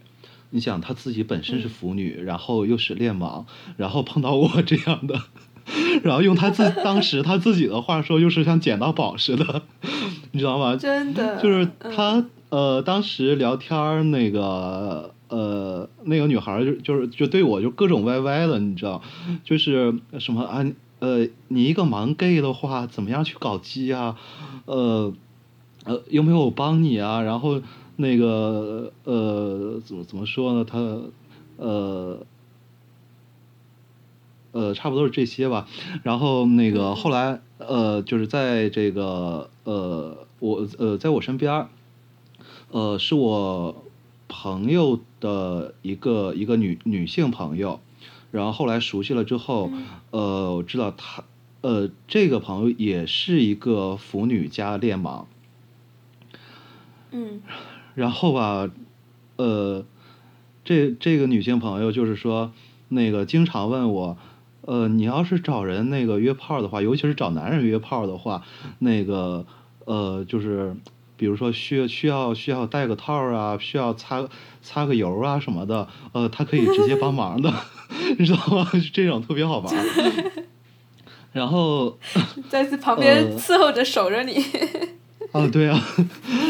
[0.51, 3.45] 你想她自己本身是腐女，然后又是恋盲，
[3.77, 5.19] 然后碰到我这样的，
[6.03, 9.63] 然后用他自当时他自己的话说，就是像捡到宝似的，
[10.31, 10.75] 你知道吗？
[10.75, 11.41] 真的。
[11.41, 19.01] 就是嗯他呃，当时聊天儿那个呃，那个女孩儿就就是就对我就各种歪歪的，你知道，
[19.43, 20.65] 就是什么啊
[20.99, 24.17] 呃，你一个盲 gay 的话，怎么样去搞基啊？
[24.65, 25.13] 呃
[25.85, 27.21] 呃，有没有我帮你啊？
[27.21, 27.61] 然后
[27.95, 30.65] 那个呃，怎么怎么说呢？
[30.65, 30.77] 他
[31.57, 32.19] 呃。
[34.51, 35.67] 呃，差不多是这些吧。
[36.03, 41.69] 然后那个后来呃，就是在这个呃，我呃，在我身边儿，
[42.71, 43.83] 呃，是我
[44.27, 47.79] 朋友的一个一个女女性朋友。
[48.31, 49.71] 然后后来熟悉了之后，
[50.11, 51.25] 呃，我知道她
[51.59, 55.25] 呃，这个朋友也是一个腐女加恋盲。
[57.11, 57.41] 嗯
[57.93, 58.69] 然后吧，
[59.35, 59.83] 呃，
[60.63, 62.53] 这这个女性朋友就是说，
[62.87, 64.17] 那个经常问我，
[64.65, 68.43] 呃，你要是找人那个约炮的话，尤其是找男人约炮的话，
[68.79, 69.45] 那个
[69.85, 70.75] 呃，就是
[71.17, 74.27] 比如说需需要需要戴个套儿啊，需要擦
[74.61, 77.53] 擦个油啊什么的，呃，他可以直接帮忙的，
[78.17, 78.67] 你知道吗？
[78.93, 80.43] 这种特别好玩儿。
[81.33, 81.97] 然后
[82.49, 84.33] 在旁边呃伺候着守着你。
[85.31, 85.81] 啊，对啊，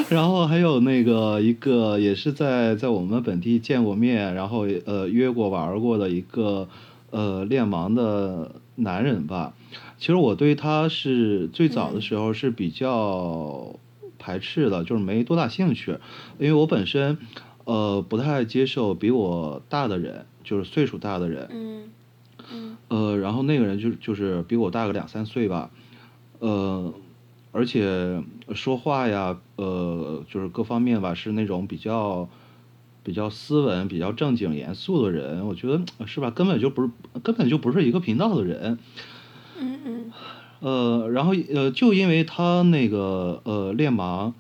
[0.09, 6.67] 然后还有那个一个也是在在我们本地见过面，然后呃约过玩儿过的一个
[7.11, 9.53] 呃恋盲的男人吧。
[9.97, 13.75] 其实我对他是最早的时候是比较
[14.17, 15.91] 排斥的，就是没多大兴趣，
[16.39, 17.19] 因为我本身
[17.65, 21.47] 呃不太接受比我大的人，就是岁数大的人。
[21.51, 21.83] 嗯
[22.51, 25.69] 嗯呃，然后那个人就就是比我大个两三岁吧，
[26.39, 26.93] 呃，
[27.51, 28.21] 而且
[28.53, 32.27] 说话呀，呃，就是各方面吧，是那种比较
[33.03, 36.29] 比较斯文、比较正经、严肃的人，我觉得呃是吧？
[36.29, 36.89] 根本就不是
[37.23, 38.77] 根本就不是一个频道的人，
[39.59, 40.11] 嗯嗯
[40.59, 44.33] 呃，然后呃，就因为他那个呃练盲，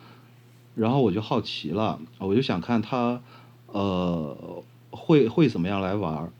[0.75, 3.21] 然后我就好奇了，我就想看他
[3.67, 6.31] 呃会会怎么样来玩儿。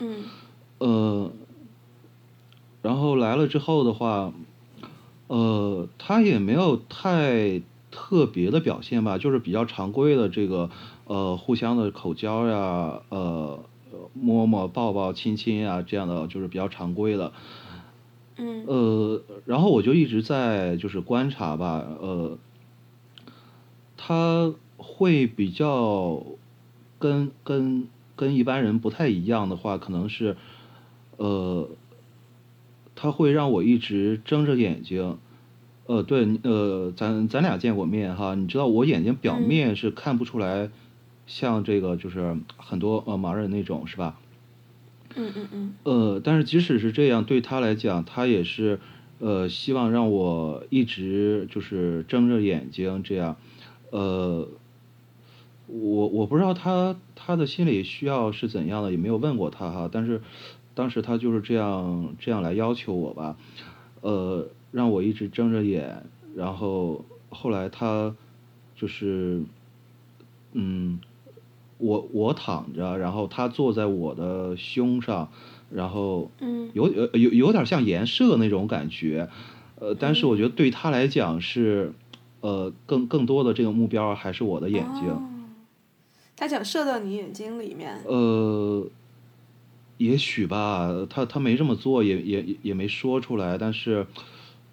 [0.00, 0.24] 嗯
[0.78, 1.30] 呃，
[2.80, 4.32] 然后来了之后的话，
[5.26, 10.70] 呃，他也没有太特别的表现吧，就是比较常规的这个
[11.04, 13.64] 呃互相的口交呀，呃
[14.14, 17.32] 摸摸抱抱亲亲啊这样的，就是比较常规的。
[18.36, 18.64] 嗯。
[18.66, 22.38] 呃，然后我就一直在就是观察吧，呃，
[23.96, 26.24] 他会比较
[26.98, 30.36] 跟跟跟一般人不太一样的话，可能是，
[31.16, 31.68] 呃，
[32.94, 35.18] 他会让我一直睁着眼睛，
[35.86, 39.42] 呃，对，呃，咱咱俩见过面哈，你知道我眼睛表嗯。
[39.46, 40.70] 面是看不出来，
[41.26, 44.18] 像这个就是很多呃盲人那种是吧？
[45.14, 48.80] 嗯嗯嗯呃，但是即使是这样，对他来讲，他也是，
[49.18, 53.36] 呃，希望让我一直就是睁着眼睛这样，
[53.90, 54.48] 呃，
[55.66, 60.22] 我我不知道他他的心理需要是怎样的，也没有问过他哈，但是
[60.74, 63.36] 当时他就是这样这样来要求我吧，
[64.00, 68.16] 呃，让我一直睁着眼，然后后来他
[68.74, 69.42] 就是，
[70.54, 70.98] 嗯。
[71.82, 75.28] 我我躺着，然后他坐在我的胸上，
[75.68, 79.28] 然后嗯有呃有有点像颜射那种感觉，
[79.80, 81.92] 呃，但是我觉得对他来讲是，
[82.40, 85.20] 呃，更更多的这个目标还是我的眼睛，哦
[86.36, 88.00] 他想射到你眼睛里面。
[88.04, 88.84] 呃，
[89.98, 94.06] 也许吧，他他没这么做，也也也没说出来，但是，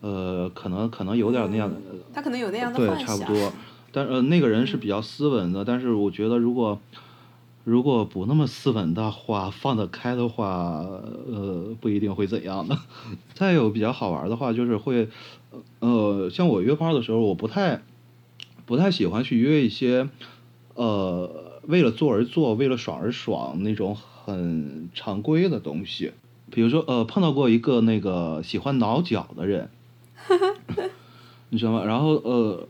[0.02, 1.76] 呃，可能可能有点那样的，
[2.14, 3.08] 他可能有那样的对，幻想。
[3.08, 3.52] 差不多。
[3.92, 6.80] 但呃，那个人是比较斯文的，但是我觉得如果
[7.66, 10.86] 如果不那么斯文的话，放得开的话，
[11.32, 12.78] 呃，不一定会怎样的。
[13.36, 15.10] 再有比较好玩的话，就是会，
[15.80, 17.82] 呃，像我约炮的时候，我不太
[18.66, 20.10] 不太喜欢去约一些
[20.76, 26.14] 呃为了做而做、为了爽而爽那种很常规的东西。
[26.52, 29.70] 比如说呃碰到过一个那个喜欢挠脚的人，
[31.50, 31.84] 你知道吗？
[31.86, 32.68] 然后呃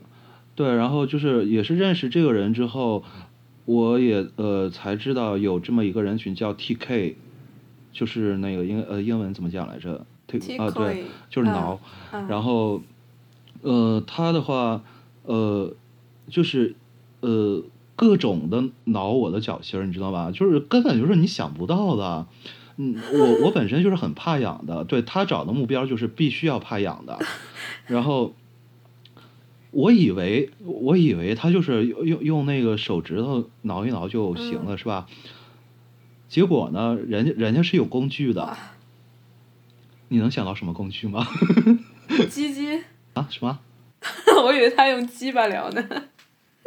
[0.59, 3.01] 对，然后就是也是认识这个人之后，
[3.63, 7.15] 我也呃才知道有这么一个人群叫 TK，
[7.93, 10.57] 就是那个英呃英文怎么讲来着？T？
[10.57, 11.79] 啊对，就是挠，
[12.27, 12.81] 然后
[13.61, 14.83] 呃他的话
[15.23, 15.73] 呃
[16.27, 16.75] 就是
[17.21, 17.63] 呃
[17.95, 20.29] 各种的挠我的脚心儿，你知道吧？
[20.29, 22.27] 就是根本就是你想不到的。
[22.75, 27.17] 嗯，我我本身就是很怕痒的，对他找的目标就是必须要怕痒的，
[27.87, 28.33] 然后
[29.71, 35.07] 我以为我以为他就是用用用那个手指头挠一挠就行了，是吧？
[36.27, 38.57] 结果呢，人家人家是有工具的，
[40.09, 41.27] 你能想到什么工具吗？
[42.29, 42.81] 鸡鸡
[43.13, 43.27] 啊？
[43.29, 43.59] 什么？
[44.45, 45.83] 我以为他用鸡巴聊呢。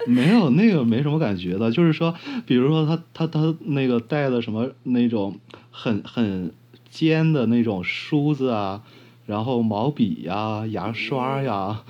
[0.06, 2.14] 没有那个没什么感觉的，就是说，
[2.46, 5.38] 比如说他他他那个带的什么那种
[5.70, 6.52] 很很
[6.90, 8.82] 尖的那种梳子啊，
[9.26, 11.84] 然后毛笔呀、牙刷呀，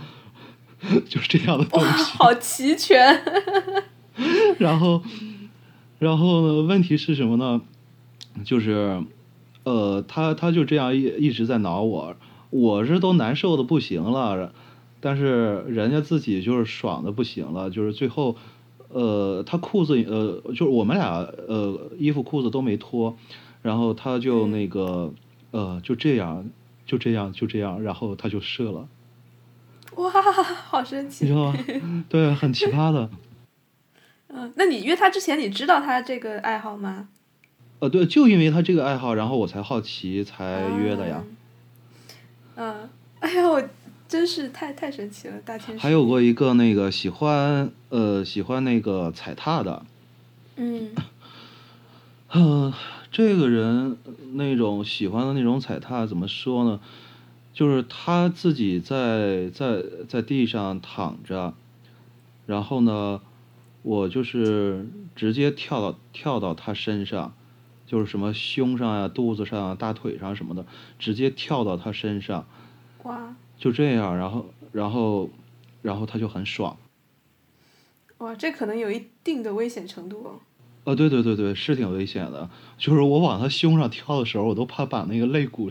[1.08, 1.86] 就是这样的东西。
[2.18, 3.22] 好齐全。
[4.58, 5.02] 然后，
[5.98, 6.62] 然后呢？
[6.62, 7.62] 问题是什么呢？
[8.44, 9.02] 就是，
[9.64, 12.14] 呃，他他就这样一一直在挠我，
[12.50, 14.52] 我是都难受的不行了。
[15.00, 18.36] 但是人家自己就是爽的不行了，就是最后，
[18.88, 23.16] 呃，他裤子呃，就是我们俩呃，衣服裤子都没脱，
[23.62, 25.12] 然后他就那个
[25.50, 26.48] 呃，就这样，
[26.86, 28.88] 就这样，就这样，然后他就射了。
[29.96, 31.24] 哇，好神奇！
[31.24, 31.58] 你知道吗？
[32.08, 33.10] 对，很奇葩的。
[34.28, 37.08] 嗯，那你约他之前，你知道他这个爱好吗？
[37.80, 41.22] 呃，对，就因为他这个爱好，然后我才好奇才约的呀。
[42.56, 42.88] 嗯，
[43.20, 43.62] 哎呀我。
[44.08, 45.82] 真是太太神奇了，大天使。
[45.82, 49.86] 还有过一个那个喜欢呃喜欢那个踩踏的，
[50.56, 50.90] 嗯，
[52.34, 52.70] 嗯，
[53.10, 53.96] 这个人
[54.34, 56.78] 那种喜欢的那种踩踏怎么说呢？
[57.52, 61.54] 就是他自己在在在地上躺着，
[62.46, 63.20] 然后呢，
[63.82, 67.34] 我就是直接跳到跳到他身上，
[67.86, 70.64] 就是什么胸上呀、肚子上、大腿上什么的，
[70.98, 72.46] 直接跳到他身上。
[73.02, 73.36] 哇！
[73.58, 75.30] 就这样，然后，然后，
[75.82, 76.76] 然后他就很爽。
[78.18, 80.40] 哇，这可能有一定的危险程度哦。
[80.84, 82.48] 啊，对对对对，是挺危险的。
[82.76, 85.70] 就是我往他胸上跳的时候，我都怕把那个肋骨，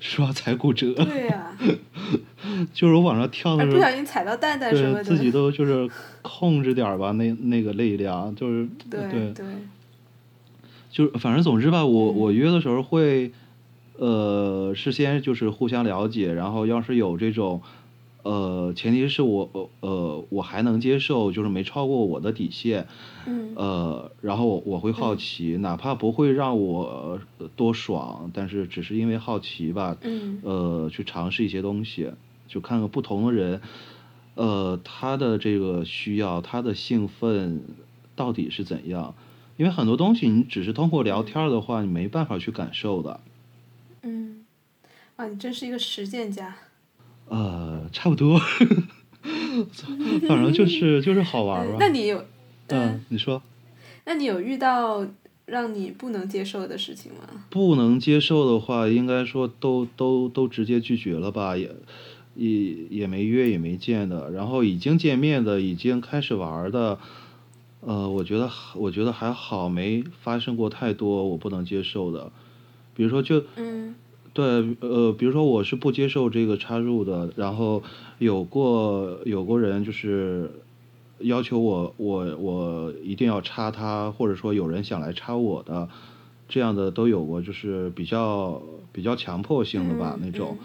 [0.00, 0.92] 是吧，踩骨折。
[0.92, 1.56] 对呀。
[2.72, 5.04] 就是我往上跳的时候，不小心踩到蛋蛋什么的。
[5.04, 5.88] 自己都就是
[6.22, 9.44] 控制点吧，那那个力量就是对对。
[10.90, 13.32] 就是反正总之吧，我我约的时候会。
[13.98, 17.60] 呃，事先就是互相了解，然后要是有这种，
[18.22, 22.86] 呃，前提是我呃我还能接受，就是没超过我的底线，
[23.26, 27.20] 嗯，呃，然后我会好奇，哪怕不会让我
[27.56, 32.12] 多爽，但是只是因为好奇吧，嗯，呃，去尝试一些东西，
[32.46, 33.60] 就看看不同的人，
[34.36, 37.60] 呃，他的这个需要，他的兴奋
[38.14, 39.14] 到底是怎样？
[39.56, 43.20] 因为很多东西你只是通过聊天的话，你没办法去感受的。
[44.02, 44.44] 嗯，
[45.16, 46.56] 啊，你真是一个实践家。
[47.32, 48.38] 呃，差不多，
[50.28, 51.76] 反正就是就是好玩吧。
[51.80, 52.22] 那你有？
[52.68, 53.42] 嗯，你说。
[54.04, 55.06] 那你有遇到
[55.46, 57.44] 让你不能接受的事情吗？
[57.48, 61.74] 不能接受的话，应该说都都都直接拒绝了吧，也
[62.34, 66.98] 也也没约也没见的，然后已经见面的，已经开始玩的，
[67.80, 72.30] 呃，我觉得我觉得还好，没发生过太多我不能接受的。
[72.94, 73.94] 比如说，就嗯，
[74.34, 74.44] 对，
[74.80, 77.82] 呃，比如说我是不接受这个插入的，然后
[78.18, 80.50] 有过有过人就是
[81.18, 85.86] 要求我我我一定要插他，或者说有人想来插我的，
[86.48, 90.56] 这样的都有过，就是比较比较强迫性的吧那种，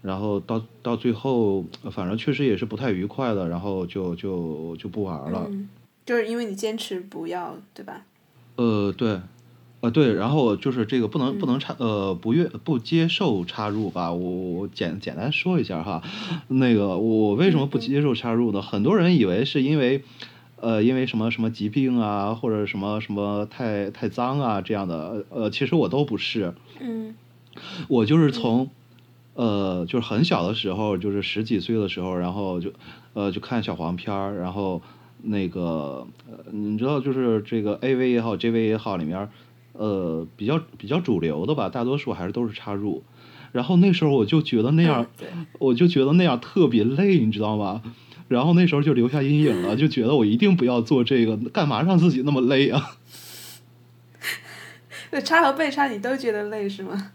[0.00, 5.50] 然后到到最后，反正确实也是不太愉快的，然后就就就不玩了，
[6.06, 8.04] 就是因为你坚持不要，对吧？
[8.54, 9.20] 呃，对。
[9.80, 16.02] 呃，对，然后就是这个不能不能插呃不愿不接受插入吧，我我简简单说一下哈，
[16.48, 18.60] 那个我为什么不接受插入呢？
[18.60, 20.02] 很多人以为是因为，
[20.60, 27.14] 呃，因为什么什么疾病啊，或者什么什么太太脏啊这样的，呃，其实我都不是，嗯，
[27.86, 28.70] 我就是从，
[29.34, 32.72] 呃，就是很小的时候，就是十几岁的时候，然后就，
[33.14, 34.82] 呃，就看小黄片儿，然后
[35.22, 36.04] 那个，
[36.50, 39.28] 你知道，就是这个 A V 也好，J V 也好，里面。
[39.78, 43.02] 呃，比较比较主流的吧，大多数还是都是插入。
[43.52, 45.06] 然后那时候我就觉得那样，
[45.58, 47.82] 我就觉得那样特别累，你知道吗？
[48.28, 52.90] 然后那时候就留下阴影了，就觉得我一定不要做这个，干嘛让自己那么累啊？
[55.10, 57.12] 对，插和被插你都觉得累是吗？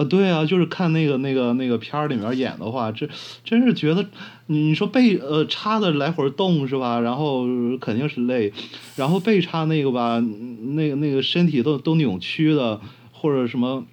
[0.00, 3.06] 呃，对啊，就是看那个那个那个片儿里面演的话，这
[3.44, 4.06] 真是觉得，
[4.46, 7.00] 你说被呃插的来回动是吧？
[7.00, 7.44] 然后
[7.78, 8.50] 肯定是累，
[8.96, 12.80] 然后被插那个吧，那个那个身体都都扭曲的，
[13.12, 13.84] 或者什么，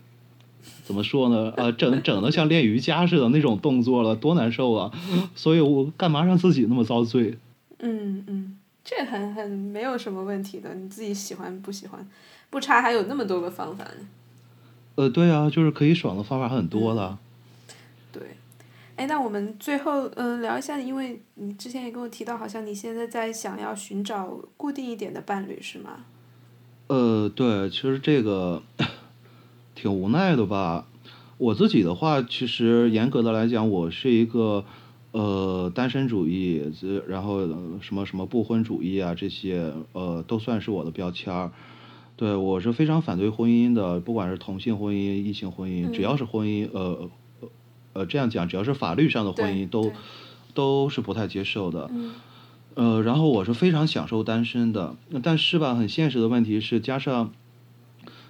[0.85, 1.51] 怎么说呢？
[1.57, 4.91] 呃，整整的像练瑜伽似的那种动作了，多难受啊！
[5.35, 7.37] 所以我干嘛让自己那么遭罪？
[7.79, 12.07] 嗯嗯，这很很没有什么问题的，你自己喜欢不喜欢？
[12.49, 14.07] 不插还有那么多个方法呢。
[14.97, 17.19] 呃，对啊，就是可以爽的方法很多的。
[18.11, 18.35] 对，
[18.95, 25.99] 哎，那我们最后嗯聊一下，因为你之前也跟我提到，好像你现在在想要寻找固定一点的伴侣，是吗？
[26.87, 28.63] 呃，对，其实这个
[29.75, 30.87] 挺无奈的吧。
[31.37, 34.65] 我自己的话，其实严格的来讲，我是一个
[35.11, 36.73] 呃单身主义，
[37.07, 37.45] 然后
[37.81, 41.51] 什么什么不婚主义啊，这些呃都算是我的标签儿。
[42.17, 47.09] 对，我是非常反对婚姻的，不管是同性婚姻、异性婚姻，只要是婚姻，呃，
[47.93, 49.91] 呃，这样讲，只要是法律上的婚姻，都
[50.55, 51.91] 都是不太接受的。
[52.73, 57.31] 呃，然后我是非常享受单身的，但是吧，很现实的问题是，加上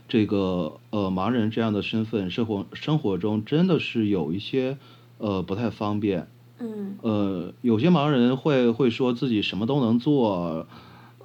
[0.10, 4.78] 这个呃盲人这样的身份，生活生活中真的是有一些
[5.18, 6.28] 呃不太方便。
[6.60, 6.98] 嗯。
[7.02, 10.68] 呃，有些盲人会会说自己什么都能做，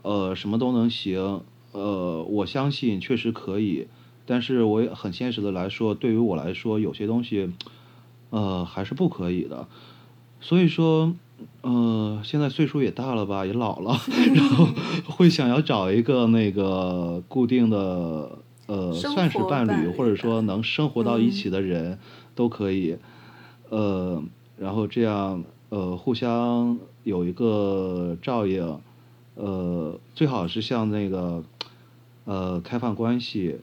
[0.03, 1.43] 呃，什么都能行。
[1.73, 3.87] 呃，我相信确实可以，
[4.27, 7.51] 但是我也很现实的来说，对于我来说，有些东西，
[8.31, 9.67] 呃，还是不可以的。
[10.41, 11.15] 所以说，
[11.63, 13.97] 呃，现在岁数也大了吧，也老了，
[14.35, 14.67] 然后
[15.09, 21.99] 会想要找一个那个固定的，呃，算是伴侣，或者说能生活到一起的人，
[22.35, 22.97] 都可以。
[23.71, 24.23] 呃，
[24.59, 28.79] 然后这样，呃，互相有一个照应，
[29.35, 31.45] 呃，最好是像那个。
[32.25, 33.57] 呃，开放关系，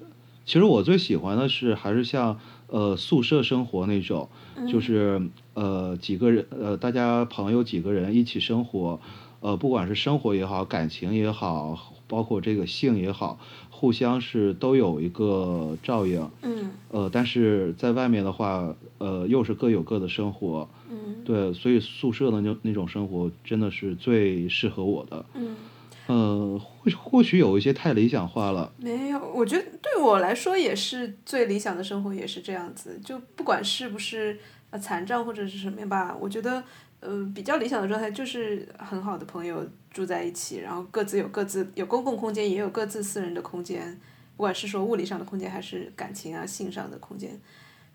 [0.46, 4.28] 其实我最喜欢的是还是像呃宿舍生活那种，
[4.68, 9.00] 就是呃几个人呃大家朋友几个人一起生活，
[9.40, 13.40] 呃不管是生活也好，感情也好，包括这个性也好，
[13.70, 16.30] 互相是都有一个照应。
[16.42, 16.72] 嗯。
[16.92, 20.68] 呃，但是在外面的话，呃又是各有各的生活。
[20.90, 21.24] 嗯。
[21.24, 25.26] 对，所以宿舍的那那种生活真的是最适合我的。
[25.34, 25.56] 嗯。
[26.08, 28.74] 呃，或或许有一些太理想化了。
[28.78, 33.00] 没有，我觉得对我来说也是最理想的生活，也是这样子。
[33.06, 34.36] 就不管是不是
[34.72, 36.64] 呃残障或者是什么吧，我觉得
[37.00, 43.96] 呃比较理想的状态就是很好的朋友住在一起，然后各自有各自有公共空间，也有各自私人的空间，
[44.36, 47.40] 不管是说物理上的空间还是感情啊性上的空间，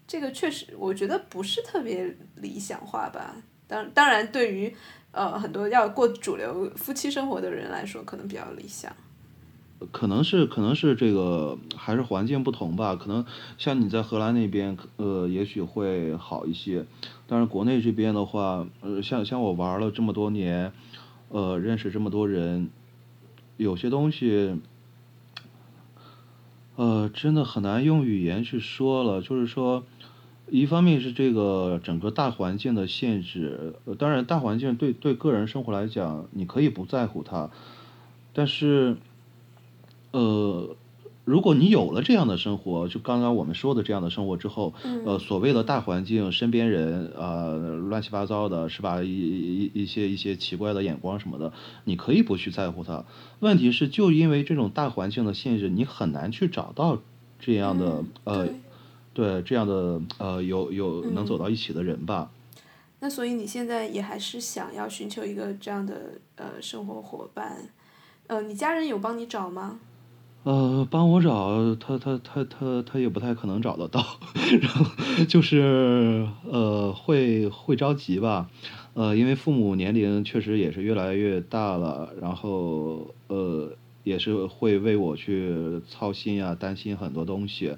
[0.07, 3.37] 这个确实我觉得不是特别理想化吧。
[3.67, 4.75] 当当然对于。
[5.17, 8.93] 呃，很多要过主流夫妻生活的人来说，可能比较理想。
[9.93, 12.97] 可能是，可能是这个还是环境不同吧。
[12.97, 13.25] 可能
[13.57, 16.85] 像你在荷兰那边，呃，也许会好一些。
[17.29, 20.73] 但是国内这边的话，呃，像像我玩了这么多年，
[21.29, 22.71] 呃，认识这么多人，
[23.57, 24.61] 有些东西，
[26.75, 29.23] 呃，真的很难用语言去说了。
[29.23, 29.85] 就是说。
[30.51, 37.51] 一方面是这个整个大环境的限制，呃，当然大环境对对个人生活来讲，你可以不在乎它，
[38.35, 38.99] 但是，
[40.13, 40.77] 呃，
[41.25, 44.75] 如果你有了这样的生活，就刚刚我们说的这样的生活之后，
[45.07, 47.51] 呃，所谓的大环境，身边人啊，
[47.89, 49.03] 乱七八糟的，是吧？
[49.03, 53.07] 一一一些一些奇怪的眼光什么的，你可以不去在乎它。
[53.41, 56.99] 问题是，就因为这种大环境的限制，你很难去找到
[57.41, 58.49] 这样的呃。
[59.15, 62.31] 对这样的呃有有能走到一起的人吧，
[63.01, 67.69] 那所以你现在也还是想要寻求一个这样的呃生活伙伴，
[68.27, 69.79] 呃，你家人有帮你找吗？
[70.43, 74.05] 呃，帮我找他他他他他也不太可能找得到，
[74.61, 74.85] 然后
[75.27, 78.51] 就是呃会会着急吧，
[78.95, 83.71] 呃，因为父母年龄确实也是越来越大了，然后呃
[84.03, 87.77] 也是会为我去操心啊，担心很多东西。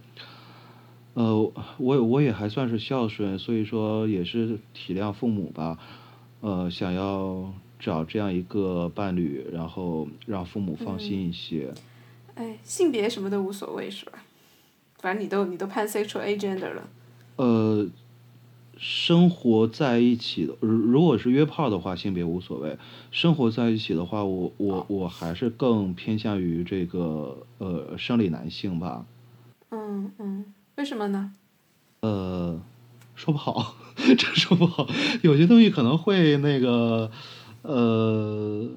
[1.16, 5.78] 呃，我我也还算是孝顺，所以说也是体谅父母吧，
[6.42, 7.50] 呃，想要
[7.80, 11.72] 找这样一个伴侣，然后让父母放心一些。
[12.34, 14.18] 哎，性别什么都无所谓是吧？
[14.98, 16.86] 反正你都你都 pansexual agender 了。
[17.36, 17.86] 呃，
[18.76, 22.76] 生活在一起的，如如果是约炮的话，性别无所谓；
[23.10, 29.06] 生活在一起的话，我我我还是更偏向于这个呃生理男性吧。
[29.70, 30.44] 嗯嗯。
[30.76, 31.32] 为什么呢？
[32.00, 32.60] 呃，
[33.14, 33.74] 说不好。
[33.96, 34.86] 这说不好，
[35.22, 37.10] 有些东西可能会那个，
[37.62, 38.68] 呃，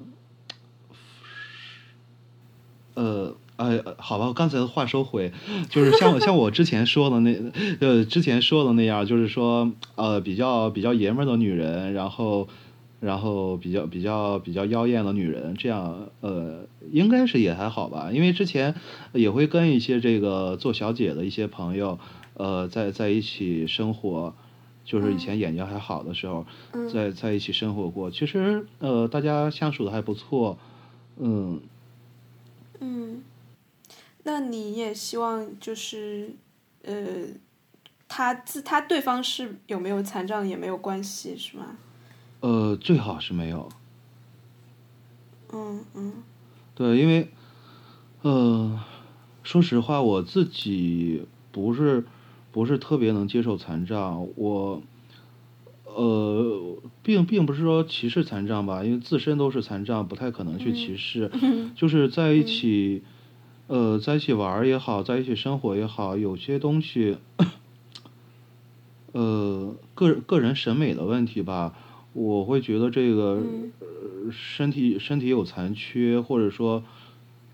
[2.94, 5.30] 呃，哎，好吧，刚才的话收回，
[5.68, 7.38] 就是像我 像我之前说的那，
[7.80, 12.48] 呃，之前说的那样，就是说，呃，比较比较爷们儿的女人，然后。
[13.00, 18.10] 然后比较比较比较妖艳的女人，这样呃，应该是也还好吧。
[18.12, 18.74] 因为之前
[19.12, 21.98] 也会跟一些这个做小姐的一些朋友，
[22.34, 24.34] 呃，在在一起生活，
[24.84, 26.44] 就是以前眼睛还好的时候，
[26.92, 28.10] 在在一起生活过。
[28.10, 30.58] 其实呃，大家相处的还不错，
[31.18, 31.60] 嗯。
[32.82, 33.22] 嗯，
[34.22, 36.34] 那你也希望就是
[36.82, 36.94] 呃，
[38.08, 41.76] 他自他对方是有没有残障也没有关系，是吗？
[42.40, 43.68] 呃，最好是没有。
[45.52, 46.12] 嗯嗯。
[46.74, 47.28] 对，因为，
[48.22, 48.80] 呃，
[49.42, 52.04] 说实话，我自己不是
[52.52, 54.82] 不是特别能接受残障，我，
[55.84, 61.30] 呃，并并不是说歧视残障吧，因为自身都是残障，不太可能去歧视。
[61.76, 63.02] 就是在一起，
[63.66, 67.18] 呃，在一起玩也好，在一起生活也好，有些东西，
[69.12, 71.74] 呃，个个人审美的问题吧。
[72.12, 73.40] 我会觉得这个
[74.32, 76.82] 身体身体有残缺，或者说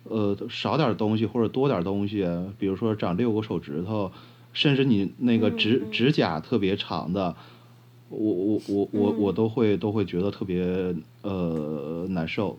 [0.04, 2.26] 呃少点东西或者多点东西，
[2.58, 4.10] 比如说长六个手指头，
[4.54, 7.36] 甚至你那个指指甲特别长的，
[8.08, 12.58] 我我我我我都会都会觉得特别呃难受。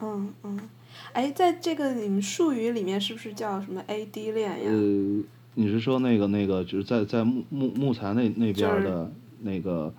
[0.00, 0.60] 嗯嗯，
[1.14, 4.70] 哎，在这个你们术语里面是不是叫什么 AD 恋呀？
[4.70, 5.24] 呃，
[5.54, 9.94] 你是说那个那个就是在在木木木材那那边的那个？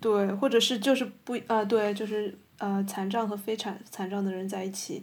[0.00, 5.02] 对，或者是就是不啊，对，就是呃，残障和非残残障的人在一起。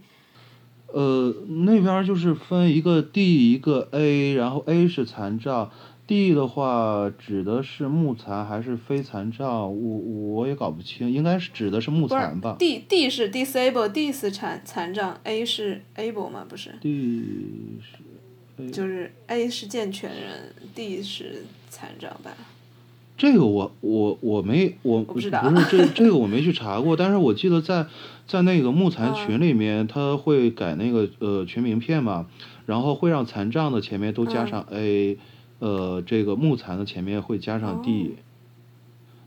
[0.88, 1.34] 呃，
[1.66, 5.72] 那边就是分一个 D 一个 A，然后 A 是残障
[6.06, 9.50] ，D 的话指的是木残还是非残障？
[9.50, 16.46] 我我也搞不清，应该是指的是木残吧？D D 是 disable，D 是残残障，A 是 able 吗？
[16.48, 22.32] 不是？D 是就是 A 是健全人，D 是残障吧？
[23.24, 27.86] 这个我我我没我不是这这个我没去查过，但是我记得在
[28.28, 32.28] 在那个木残群里面，他会改那个呃群名片嘛，
[32.66, 35.18] 然后会让残障的前面都加上 A，
[35.60, 38.18] 呃这个木残的前面会加上 D，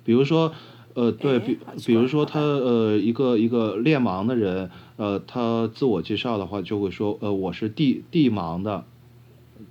[0.05, 0.53] 比如说
[0.93, 8.85] 呃对比比如说他呃一个一个练盲的人呃他自我介绍的话就会说呃我是 D D 盲的，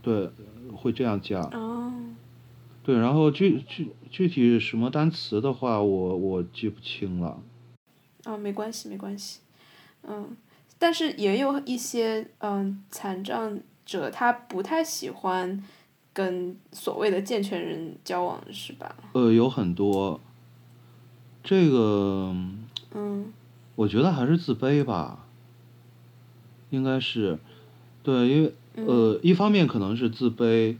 [0.01, 0.29] 对
[0.73, 1.74] 会这样讲。
[2.85, 7.41] 对，然后具具具体什么单词的话，我我记不清了。
[8.25, 9.39] 啊，没关系，没关系，
[10.03, 10.37] 嗯，
[10.77, 15.63] 但是也有一些嗯残障者，他不太喜欢
[16.13, 18.95] 跟所谓的健全人交往，是吧？
[19.13, 20.21] 呃，有很多，
[21.43, 22.35] 这个，
[22.93, 23.33] 嗯，
[23.75, 25.25] 我觉得还是自卑吧，
[26.69, 27.39] 应该是，
[28.03, 30.77] 对，因为呃，一方面可能是自卑。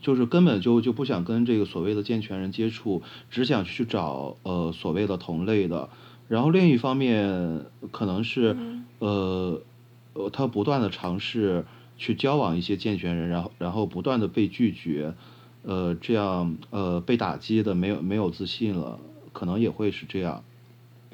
[0.00, 5.88] 就是根本就就不想跟这个所谓的健全人接触，只想去找呃所谓的同类的。
[6.28, 8.56] 然后另一方面可能是
[8.98, 9.60] 呃
[10.12, 11.64] 呃他不断的尝试
[11.96, 15.14] 去交往一些健全人，然后然后不断的被拒绝，
[15.62, 18.98] 呃这样呃被打击的没有没有自信了，
[19.32, 20.44] 可能也会是这样。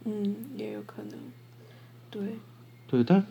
[0.05, 1.13] 嗯，也有可能。
[2.11, 2.23] 对。
[2.87, 3.25] 对，但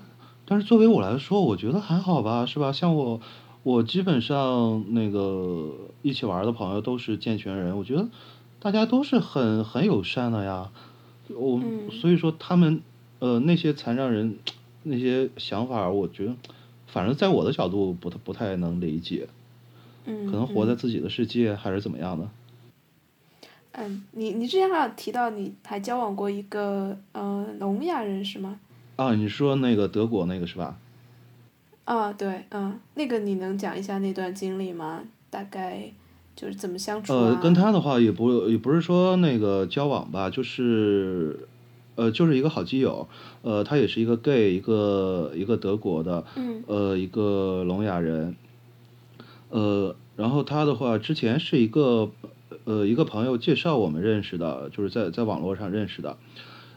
[0.46, 2.72] 但是作为我来说，我觉得还好吧，是吧？
[2.72, 3.22] 像我。
[3.64, 8.10] 我基本上那个一起玩的朋友都是健全人，我觉得
[8.60, 10.70] 大家都是很很友善的呀。
[11.30, 12.82] 我所以说他们
[13.20, 14.38] 呃那些残障人
[14.84, 16.36] 那些想法，我觉得
[16.88, 19.30] 反正在我的角度不太不太能理解。
[20.06, 20.26] 嗯。
[20.26, 22.30] 可能活在自己的世界还是怎么样的。
[23.72, 28.60] 嗯，你你之前好像提到你还交往过一个呃聋哑人是吗？
[28.98, 30.78] 啊，你说那个德国那个是吧？
[31.86, 35.02] 啊，对，嗯，那个你能讲一下那段经历吗？
[35.30, 35.92] 大概
[36.34, 37.20] 就是怎么相处啊？
[37.20, 41.48] 呃，跟他的话也不也不是说那个交往吧，就是
[41.96, 43.10] 呃，就是一个好基友。
[43.42, 46.24] 呃，他也是一个 gay，一个一个德国的，
[46.68, 48.38] 呃，一个聋哑人。
[49.50, 52.12] 呃，然后他的话之前是一个
[52.64, 56.16] 呃一个朋友介绍我们认识的，就是在在网络上认识的。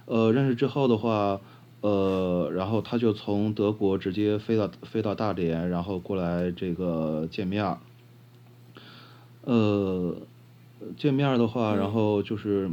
[0.06, 1.40] 呃，认识之后的话。
[1.82, 7.78] 呃，然后他就从德国直接飞到飞到大连，然后过来这个见面儿。
[9.42, 10.16] 呃，
[10.96, 12.70] 见面儿的话，然后就是，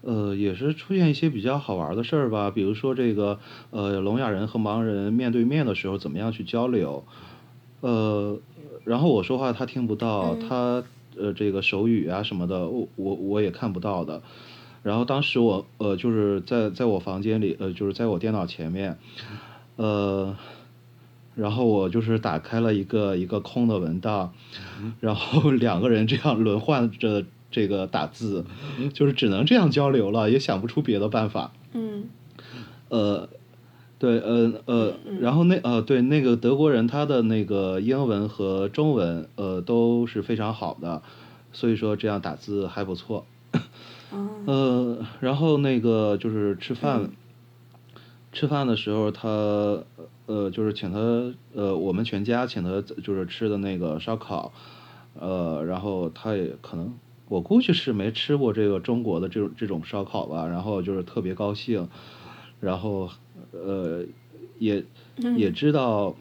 [0.00, 3.38] 呃，也是出现一些比较好玩的事儿吧，比如说这个
[3.70, 7.04] 呃，聋哑人和盲人面对面的时候怎么样去交流。
[7.80, 8.38] 呃，
[8.84, 10.82] 然后我说话他听不到，他
[11.18, 14.22] 呃这个手语啊什么的，我我我也看不到的。
[14.88, 18.96] 然后当时我呃就是在在我房间里呃就是在我电脑前面，
[19.76, 20.34] 呃，
[21.34, 24.32] 然后我就是打开了一个一个空的文档，
[25.00, 28.46] 然后两个人这样轮换着这个打字，
[28.94, 31.52] 就是只能这样交流了，也想不出别的办法。
[31.74, 32.04] 嗯
[32.88, 33.28] 呃，
[33.98, 41.02] 对，呃呃，然后那呃对那个德国人他的那个英文和中文呃都是非常好的，
[41.52, 43.26] 所以说这样打字还不错。
[44.10, 44.42] 哦。
[44.46, 47.10] 呃，然后那个就是吃饭，
[48.32, 49.28] 吃饭的时候他
[50.26, 50.98] 呃就是请他
[51.54, 54.52] 呃我们全家请他就是吃的那个烧烤，
[55.18, 56.94] 呃，然后他也可能
[57.28, 61.88] 我估计是没吃过这个中国的这种这种烧烤吧，然后就是特别高兴，
[62.60, 63.10] 然后
[63.52, 64.04] 呃
[64.58, 64.84] 也
[65.36, 66.16] 也知道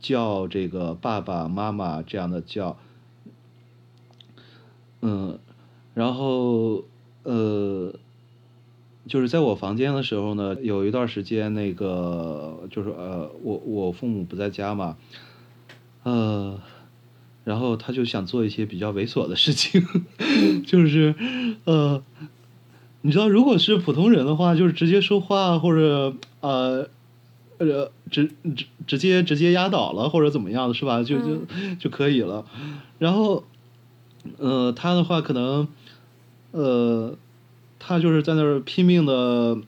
[0.00, 2.76] 叫这个爸爸妈妈这样的叫，
[5.00, 5.38] 嗯，
[5.94, 6.84] 然后
[7.24, 7.92] 呃，
[9.08, 14.96] 就是在我房间的时候呢，有一段时间那个就是呃，我我父母不在家嘛，
[16.04, 16.58] 呃，
[17.44, 19.82] 然后他就想做一些比较猥琐的事情，
[20.64, 21.14] 就是
[21.64, 22.02] 呃，
[23.02, 26.88] 你知道，如果是普通人的话，就是直接说话或者呃。
[27.56, 31.04] 呃，直直直接直接压倒了或者怎么样的是吧？
[31.04, 31.38] 就就
[31.78, 32.44] 就可以了。
[32.98, 33.44] 然后，
[34.38, 35.68] 呃，他的话可能，
[36.54, 37.16] 呃，
[37.78, 39.58] 他就是在那儿拼命的，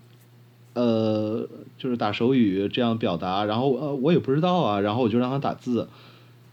[0.75, 3.45] 呃，就是打手语这样表达。
[3.45, 4.81] 然后呃，我也不知道啊。
[4.81, 5.89] 然后我就让他打字，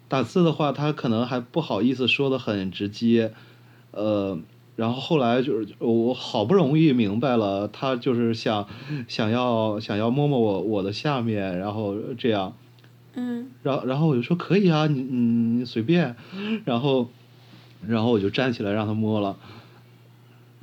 [0.08, 3.34] 打字的话，他可能还不好意思说的很直接，
[3.92, 4.40] 呃。
[4.76, 8.68] 然后后来就是我好不容易明白了，他就是想
[9.08, 12.56] 想要想要摸摸我我的下面，然后这样，
[13.14, 16.16] 嗯然后然后我就说可以啊，你你你随便，
[16.66, 17.08] 然后
[17.88, 19.38] 然后我就站起来让他摸了，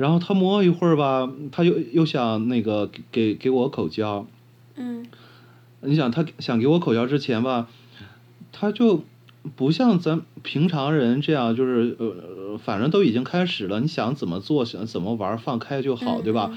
[0.01, 4.27] 然后他摸一会儿吧，他又又想那个给给给我口交，
[4.77, 5.05] 嗯。
[5.83, 7.69] 你想他想给我口交之前吧，
[8.51, 9.05] 他就
[9.57, 16.51] 不像咱平常人这样，就是呃，反正都已经开始了，你想怎么做，想怎么玩，放开就好，对吧？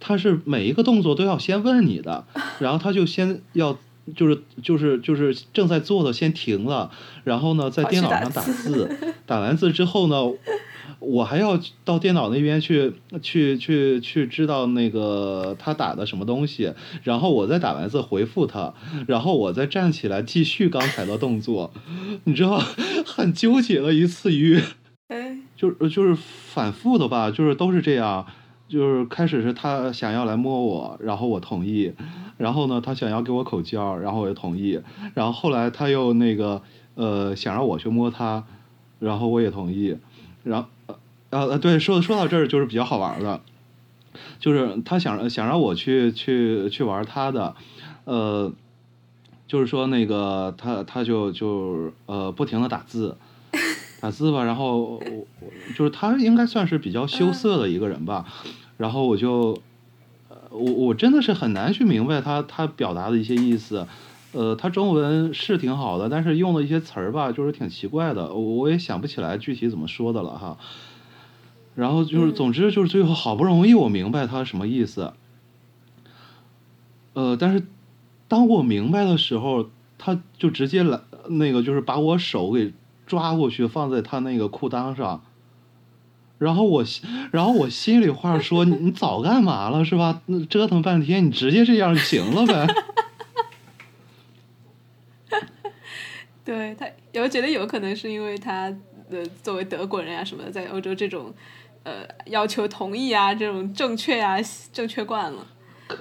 [0.00, 2.24] 他是每一个动作都要先问你的，
[2.58, 3.78] 然后他就先要
[4.14, 6.90] 就是就是就是正在做的先停了，
[7.24, 8.96] 然后呢在电脑上打字字，
[9.26, 10.16] 打完字之后呢，
[10.98, 12.92] 我还要到电脑那边去
[13.22, 18.74] 去去去知道那个他打的什么东西，然后我再打完字回复他，
[19.06, 21.72] 然后我再站起来继续刚才的动作，
[22.24, 22.58] 你知道
[23.04, 24.60] 很纠结的一次鱼。
[25.08, 28.24] 哎就是就是反复的吧，就是都是这样，
[28.68, 31.92] 就是开始是他想要来摸我，然后我同意，
[32.36, 34.80] 然后呢他想要给我口交，然后我也同意，
[35.14, 36.62] 然后后来他又那个
[36.94, 38.44] 呃想让我去摸他，
[38.98, 39.96] 然后我也同意，
[40.44, 40.68] 然后
[41.30, 43.40] 呃呃对说说到这儿就是比较好玩的，
[44.38, 47.56] 就是他想想让我去去去玩他的，
[48.04, 48.52] 呃，
[49.46, 53.16] 就是说那个他他就就呃不停的打字。
[54.00, 55.02] 打字吧，然后
[55.74, 58.24] 就是他应该算是比较羞涩的一个人吧，
[58.78, 59.60] 然后我就，
[60.30, 63.86] 呃我我真的是很难去明白他他表达的一些意思，
[64.32, 70.56] 呃，他中文是挺好的，但是用的一些词儿吧，就是挺奇怪的，我我也想不起来具体怎么说的了哈。
[71.74, 72.34] 然后就是，嗯。
[72.34, 75.12] 总之就是最后好不容易我明白他什么意思，
[77.12, 77.66] 呃，但是
[78.28, 82.72] 当我明白的时候，他就直接来那个就是把我手给
[83.06, 85.22] 抓过去放在他那个裤裆上，
[86.38, 86.84] 然后我
[87.32, 90.22] 然后我心里话说你你早干嘛了是吧？
[90.26, 92.66] 那折腾半天你直接这样就行了呗。
[96.44, 96.86] 对他，
[97.20, 98.74] 我觉得有可能是因为他
[99.10, 101.34] 的作为德国人啊什么的，在欧洲这种
[101.82, 104.38] 呃要求同意啊这种正确啊
[104.72, 105.46] 正确惯了，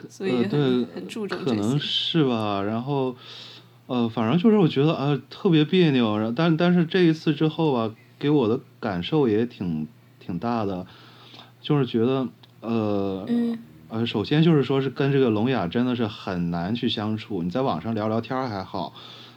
[0.10, 1.78] 所以对，很注重可能。
[1.78, 2.62] 是吧。
[2.64, 3.14] 然后，
[3.88, 6.18] 呃，反正就是我觉得啊、呃特别别扭。
[6.18, 9.86] 然后但但是这一次之后吧，给我的感受也挺
[10.28, 10.86] 挺大的，
[11.62, 12.28] 就是觉得
[12.62, 13.26] 呃。
[13.30, 13.58] 嗯
[13.90, 17.42] 呃，首先就是说是跟这个聋哑真的是很难去相处。
[17.42, 18.92] 你在网上聊聊天还好，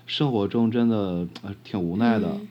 [0.07, 2.33] 生活中真的呃挺无奈的。
[2.33, 2.49] 嗯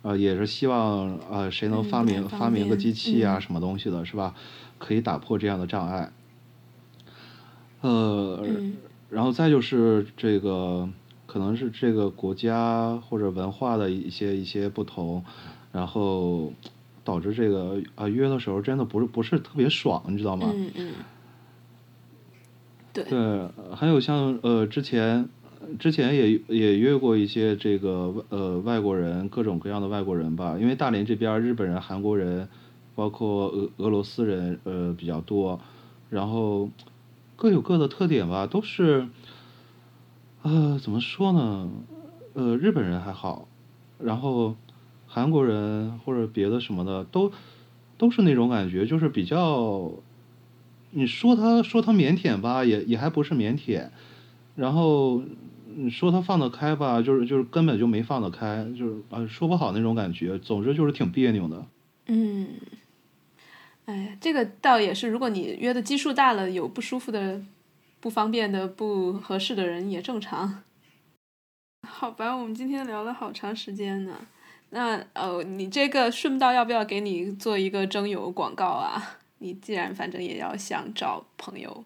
[0.00, 4.34] 呃，也是希望呃谁能嗯发明、发明个机器啊、嗯什么东西的，是吧？
[4.78, 6.10] 可以打破这样的障碍。
[7.82, 8.76] 呃，嗯
[9.10, 10.88] 然后再就是这个，
[11.26, 15.22] 可能是这个国家或者文化的一些一些不同，
[15.72, 16.54] 然后
[17.04, 20.50] 导致这个啊、约的时候真的不是不是特别爽，你知道吗？
[20.56, 20.92] 嗯嗯，
[22.92, 25.28] 对，对，还有像呃之前
[25.78, 30.56] 之前也也约过一些这个呃外国人，各种各样的外国人吧。
[30.58, 32.48] 因为大连这边日本人、韩国人，
[32.94, 35.60] 包括俄俄罗斯人呃比较多，
[36.10, 36.70] 然后
[37.36, 39.08] 各有各的特点吧，都是
[40.42, 41.70] 呃怎么说呢？
[42.34, 43.48] 呃，日本人还好，
[43.98, 44.56] 然后
[45.14, 47.30] 韩国人或者别的什么的都
[47.96, 49.92] 都是那种感觉，就是比较
[50.90, 53.88] 你说他说他腼腆吧，也也还不是腼腆。
[54.56, 55.22] 然后
[55.76, 60.36] 你说他放得开吧，就是就是根本就没放得开，就是啊说不好那种感觉。
[60.40, 61.64] 总之就是挺别扭的。
[62.06, 62.48] 嗯，
[63.84, 67.40] 哎，这个倒也是，如果你约的基数大了，有不舒服的、
[68.00, 70.62] 不方便的、不合适的人也正常。
[71.86, 74.12] 好吧，我们今天聊了好长时间呢。
[74.74, 79.18] 那呃，你这个顺道要不要给你做一个征友广告啊？
[79.38, 81.84] 你既然反正也要想找朋友。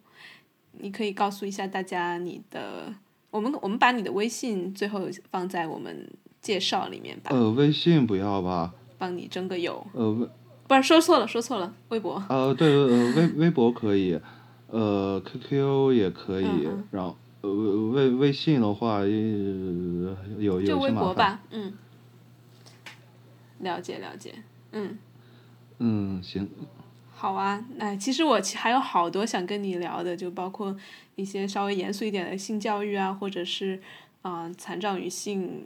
[0.81, 2.95] 你可以告诉一下大家你的，
[3.31, 6.09] 我们我们把你的微信最后放在我们
[6.41, 7.31] 介绍里面吧。
[7.31, 8.73] 呃，微信不要吧。
[8.97, 9.87] 帮你征个友。
[9.93, 10.27] 呃，微
[10.67, 12.23] 不是说错了，说错了，微博。
[12.31, 14.19] 呃，对，呃，微微博可以，
[14.69, 16.47] 呃，QQ 也可以，
[16.91, 21.75] 然后呃微微信的话有有就微博吧，嗯。
[23.61, 24.35] 了解了解，
[24.73, 24.99] 嗯。
[25.79, 26.49] 嗯，行。
[27.15, 30.77] 好啊，哎，其实我还有好多想跟你聊的，就包括
[31.17, 33.81] 一些稍微严肃一点的性教育啊，或者是
[34.23, 35.65] 啊残障与性，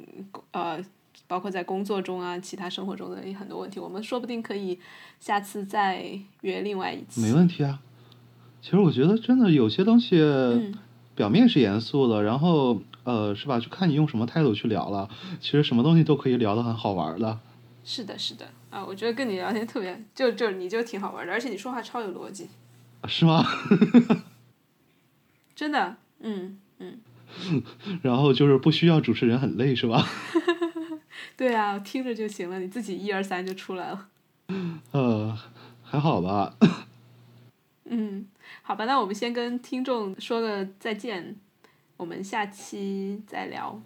[0.53, 0.83] 呃，
[1.27, 4.79] 包括在工作中啊，其他生活中的很多问题，我们说不定可以
[5.21, 7.21] 下次再约另外一次。
[7.21, 7.81] 没问题啊，
[8.63, 10.19] 其实我觉得真的有些东西，
[11.15, 13.61] 表面是严肃的，然后呃，是吧？
[13.61, 15.11] 就看你用什么态度去聊了。
[15.41, 17.39] 其实什么东西都可以聊得很好玩的。
[17.85, 18.49] 是的，是的。
[18.71, 22.49] 啊，我觉得跟你聊天特别，就就你就挺好玩的，而且你说话超有逻辑。
[23.09, 23.45] 是吗？
[25.55, 27.01] 真的，嗯嗯。
[28.03, 30.07] 然后就是不需要主持人很累，是吧？
[31.37, 34.09] 对啊，听着就行了，你自己一二三就出来了。
[34.93, 35.37] 呃，
[35.83, 36.55] 还好吧。
[37.87, 38.27] 嗯，
[38.63, 41.37] 好吧，那我们先跟听众说个再见，
[41.97, 43.81] 我们下期再聊。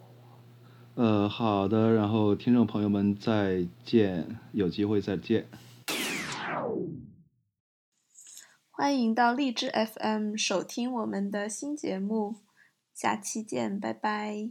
[0.96, 5.46] 呃，好的，然后听众朋友们再见，有机会再见。
[8.70, 12.36] 欢迎到荔枝 FM 收听我们的新节目，
[12.94, 14.50] 下期见，拜拜。